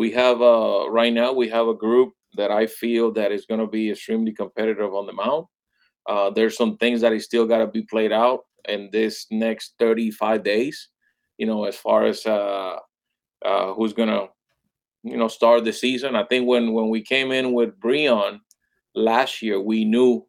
[0.00, 3.66] We have uh, right now we have a group that I feel that is gonna
[3.66, 5.46] be extremely competitive on the mound.
[6.08, 9.74] Uh, there's some things that is still got to be played out in this next
[9.78, 10.88] 35 days.
[11.38, 12.76] You know, as far as uh,
[13.44, 14.28] uh, who's gonna
[15.02, 16.16] you know start the season.
[16.16, 18.40] I think when when we came in with Breon
[18.94, 20.26] last year, we knew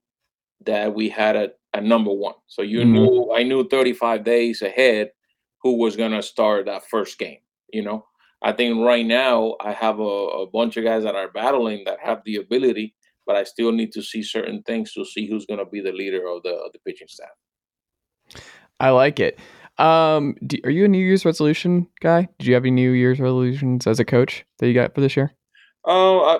[0.66, 2.36] that we had a, a number one.
[2.48, 2.92] So you Mhm.
[2.94, 5.12] knew I knew 35 days ahead
[5.64, 7.40] who was gonna start that first game.
[7.74, 8.06] You know,
[8.42, 12.00] I think right now I have a, a bunch of guys that are battling that
[12.02, 15.66] have the ability, but I still need to see certain things to see who's gonna
[15.66, 17.30] be the leader of the of the pitching staff.
[18.80, 19.40] I like it.
[19.78, 22.28] Um, do, are you a New Year's resolution guy?
[22.40, 25.16] Did you have any New Year's resolutions as a coach that you got for this
[25.16, 25.34] year?
[25.88, 26.40] Uh, I,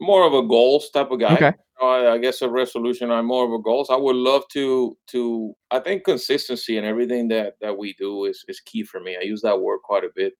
[0.00, 1.34] more of a goals type of guy.
[1.34, 1.52] Okay.
[1.80, 3.10] You know, I, I guess a resolution.
[3.10, 3.88] I'm more of a goals.
[3.90, 5.54] I would love to to.
[5.70, 9.16] I think consistency and everything that that we do is is key for me.
[9.18, 10.34] I use that word quite a bit.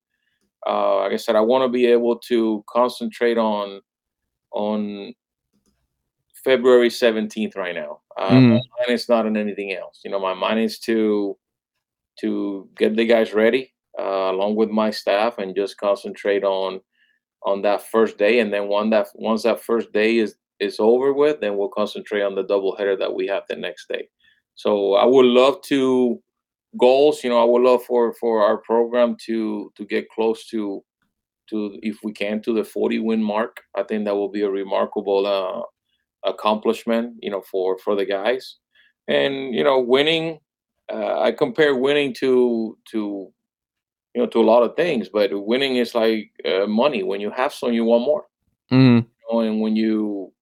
[0.67, 3.81] Uh, like I said, I want to be able to concentrate on
[4.53, 5.14] on
[6.45, 8.01] February 17th right now.
[8.17, 8.49] Uh, Mm.
[8.51, 10.01] My mind is not on anything else.
[10.05, 11.37] You know, my mind is to
[12.21, 16.81] to get the guys ready uh, along with my staff and just concentrate on
[17.45, 18.41] on that first day.
[18.41, 22.23] And then one that once that first day is is over with, then we'll concentrate
[22.23, 24.09] on the doubleheader that we have the next day.
[24.55, 26.23] So I would love to
[26.79, 27.23] goals.
[27.23, 30.83] You know, I would love for for our program to to get close to
[31.51, 33.62] to if we can to the 40 win mark.
[33.77, 37.14] I think that will be a remarkable uh, accomplishment.
[37.21, 38.57] You know, for for the guys,
[39.09, 40.41] and you know, winning.
[40.89, 43.33] Uh, I compare winning to to
[44.14, 47.03] you know to a lot of things, but winning is like uh, money.
[47.03, 48.27] When you have some, you want more.
[48.73, 49.05] Mm.
[49.05, 50.33] You know, and when you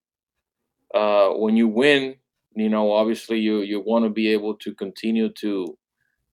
[0.93, 2.15] uh, when you win,
[2.55, 5.77] you know, obviously you you want to be able to continue to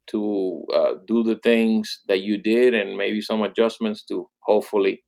[0.08, 5.02] to uh, do the things that you did and maybe some adjustments to hopefully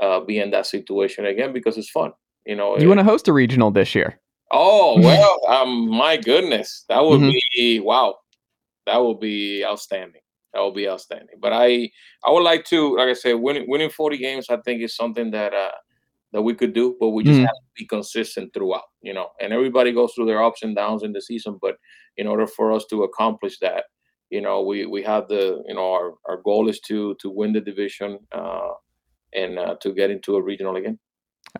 [0.00, 2.12] uh, be in that situation again because it's fun.
[2.46, 4.20] You know, You want to host a regional this year?
[4.50, 7.34] Oh well, um, my goodness, that would Mhm.
[7.54, 8.16] be wow,
[8.86, 10.22] that would be outstanding.
[10.52, 11.36] That would be outstanding.
[11.40, 11.90] But I,
[12.24, 14.46] I would like to, like I said, winning winning forty games.
[14.50, 15.70] I think is something that uh
[16.32, 17.42] that we could do, but we just Mhm.
[17.46, 18.84] have to be consistent throughout.
[19.02, 21.58] You know, and everybody goes through their ups and downs in the season.
[21.60, 21.76] But
[22.16, 23.84] in order for us to accomplish that,
[24.30, 27.52] you know, we we have the, you know, our our goal is to to win
[27.52, 28.70] the division uh
[29.32, 30.98] and uh, to get into a regional again.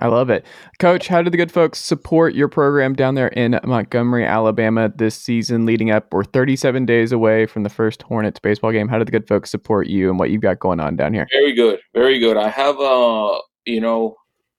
[0.00, 0.46] I love it.
[0.78, 5.16] Coach, how did the good folks support your program down there in Montgomery, Alabama this
[5.16, 6.12] season leading up?
[6.12, 8.86] We're 37 days away from the first Hornets baseball game.
[8.86, 11.26] How did the good folks support you and what you've got going on down here?
[11.32, 11.80] Very good.
[11.92, 12.36] Very good.
[12.36, 14.14] I have, uh, you know,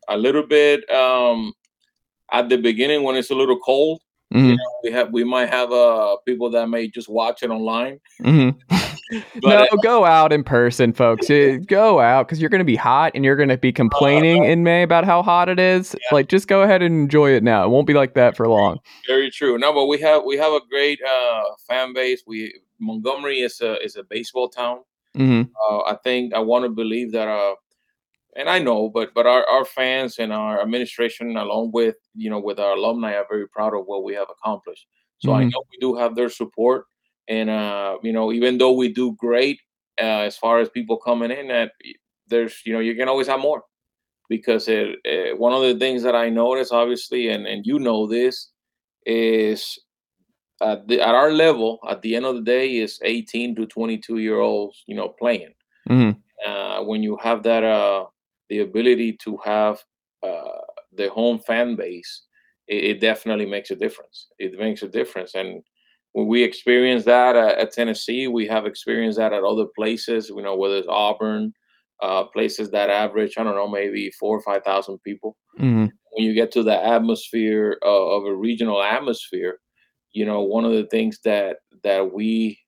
[0.10, 1.54] a little bit um,
[2.34, 4.02] at the beginning when it's a little cold.
[4.32, 4.46] Mhm.
[4.50, 8.00] You know, we have we might have uh people that may just watch it online.
[8.22, 8.56] Mhm.
[9.42, 11.30] But no, uh, go out in person, folks.
[11.30, 14.46] Eh, Go out because you're going to be hot and you're going to be complaining
[14.46, 15.98] in May about how hot it is.
[16.14, 17.66] Like, just go ahead and enjoy it now.
[17.66, 18.80] It won't be like that for long.
[19.08, 19.58] Very true.
[19.58, 22.24] No, but we have we have a great uh, fan base.
[22.26, 24.80] We Montgomery is a is a baseball town.
[25.16, 27.56] hmm Uh, I think I want to believe that, uh,
[28.36, 32.40] and I know, but but our, our fans and our administration, along with you know
[32.40, 34.88] with our alumni, are very proud of what we have accomplished.
[35.20, 35.52] So I Mhm.
[35.52, 36.86] know we do have their support,
[37.28, 39.60] and uh, you know even though we do great
[40.00, 41.72] uh, as far as people coming in, that
[42.28, 43.64] there's you know you can always have more
[44.30, 48.08] because it, uh, one of the things that I notice, obviously, and and you know
[48.08, 48.52] this,
[49.06, 49.80] is
[50.62, 54.18] at, the, at our level, at the end of the day, is 18 to 22
[54.20, 55.54] year olds, you know, playing.
[55.88, 56.12] hmm
[56.46, 58.06] Uh, when you have that, uh,
[58.52, 59.84] the ability to have
[60.24, 60.62] uh,
[60.94, 62.24] the home fan base,
[62.68, 64.28] it, it definitely makes a difference.
[64.40, 65.64] It makes a difference, and
[66.14, 70.30] when we experience that at, at Tennessee, we have experienced that at other places.
[70.30, 71.54] You know, whether it's Auburn,
[72.04, 76.26] uh, places that average, I don't know, maybe four or five thousand people hmm when
[76.26, 79.60] you get to the atmosphere uh, of a regional atmosphere,
[80.12, 82.60] you know, one of the things that that we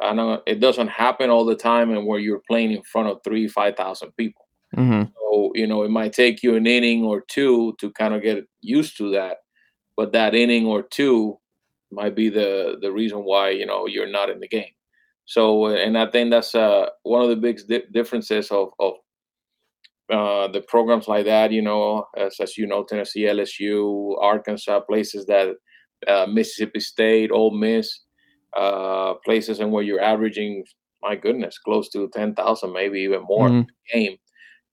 [0.00, 3.20] I know it doesn't happen all the time and where you're playing in front of
[3.24, 4.46] three, five thousand people.
[4.74, 8.22] Hmm So, you know, it might take you an inning or two to kind of
[8.22, 9.38] get used to that.
[9.96, 11.38] But that inning or two
[11.92, 14.74] might be the the reason why, you know, you're not in the game.
[15.26, 18.94] So, and I think that's uh, one of the big di- differences of, of
[20.12, 25.26] uh, the programs like that, you know, as, as you know, Tennessee, LSU, Arkansas, places
[25.26, 25.54] that
[26.06, 28.00] uh, Mississippi State, Ole Miss,
[28.56, 30.64] uh, places and where you're averaging,
[31.02, 33.66] my goodness, close to ten thousand, maybe even more Mhm.
[33.92, 34.16] game.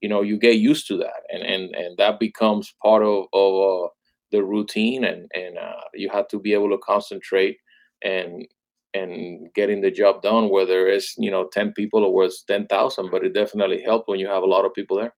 [0.00, 3.52] You know, you get used to that, and and and that becomes part of of
[3.86, 3.88] uh,
[4.32, 7.58] the routine, and and uh, you have to be able to concentrate
[8.02, 8.46] and
[8.94, 13.10] and getting the job done, whether it's you know ten people or it's ten thousand.
[13.10, 15.14] But it definitely helps when you have a lot of people there.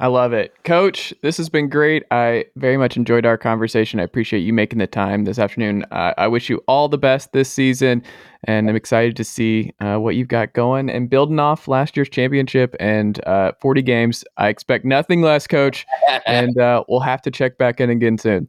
[0.00, 0.54] I love it.
[0.64, 2.04] Coach, this has been great.
[2.10, 4.00] I very much enjoyed our conversation.
[4.00, 5.84] I appreciate you making the time this afternoon.
[5.90, 8.02] Uh, I wish you all the best this season,
[8.44, 12.08] and I'm excited to see uh, what you've got going and building off last year's
[12.08, 14.24] championship and uh, 40 games.
[14.38, 15.84] I expect nothing less, Coach,
[16.26, 18.48] and uh, we'll have to check back in again soon.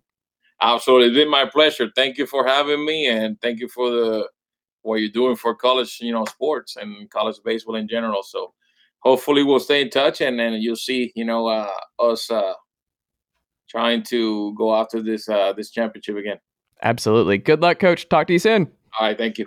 [0.62, 1.92] Absolutely, it's been my pleasure.
[1.98, 4.30] Thank you for having me, and thank you for the
[4.84, 8.24] what you're doing for college, you know, sports and college baseball in general.
[8.24, 8.54] So,
[9.02, 12.54] hopefully, we'll stay in touch, and then you'll see, you know, uh, us uh,
[13.70, 16.38] trying to go after this uh, this championship again.
[16.84, 17.38] Absolutely.
[17.38, 18.10] Good luck, Coach.
[18.10, 18.72] Talk to you soon.
[19.00, 19.46] All right, thank you.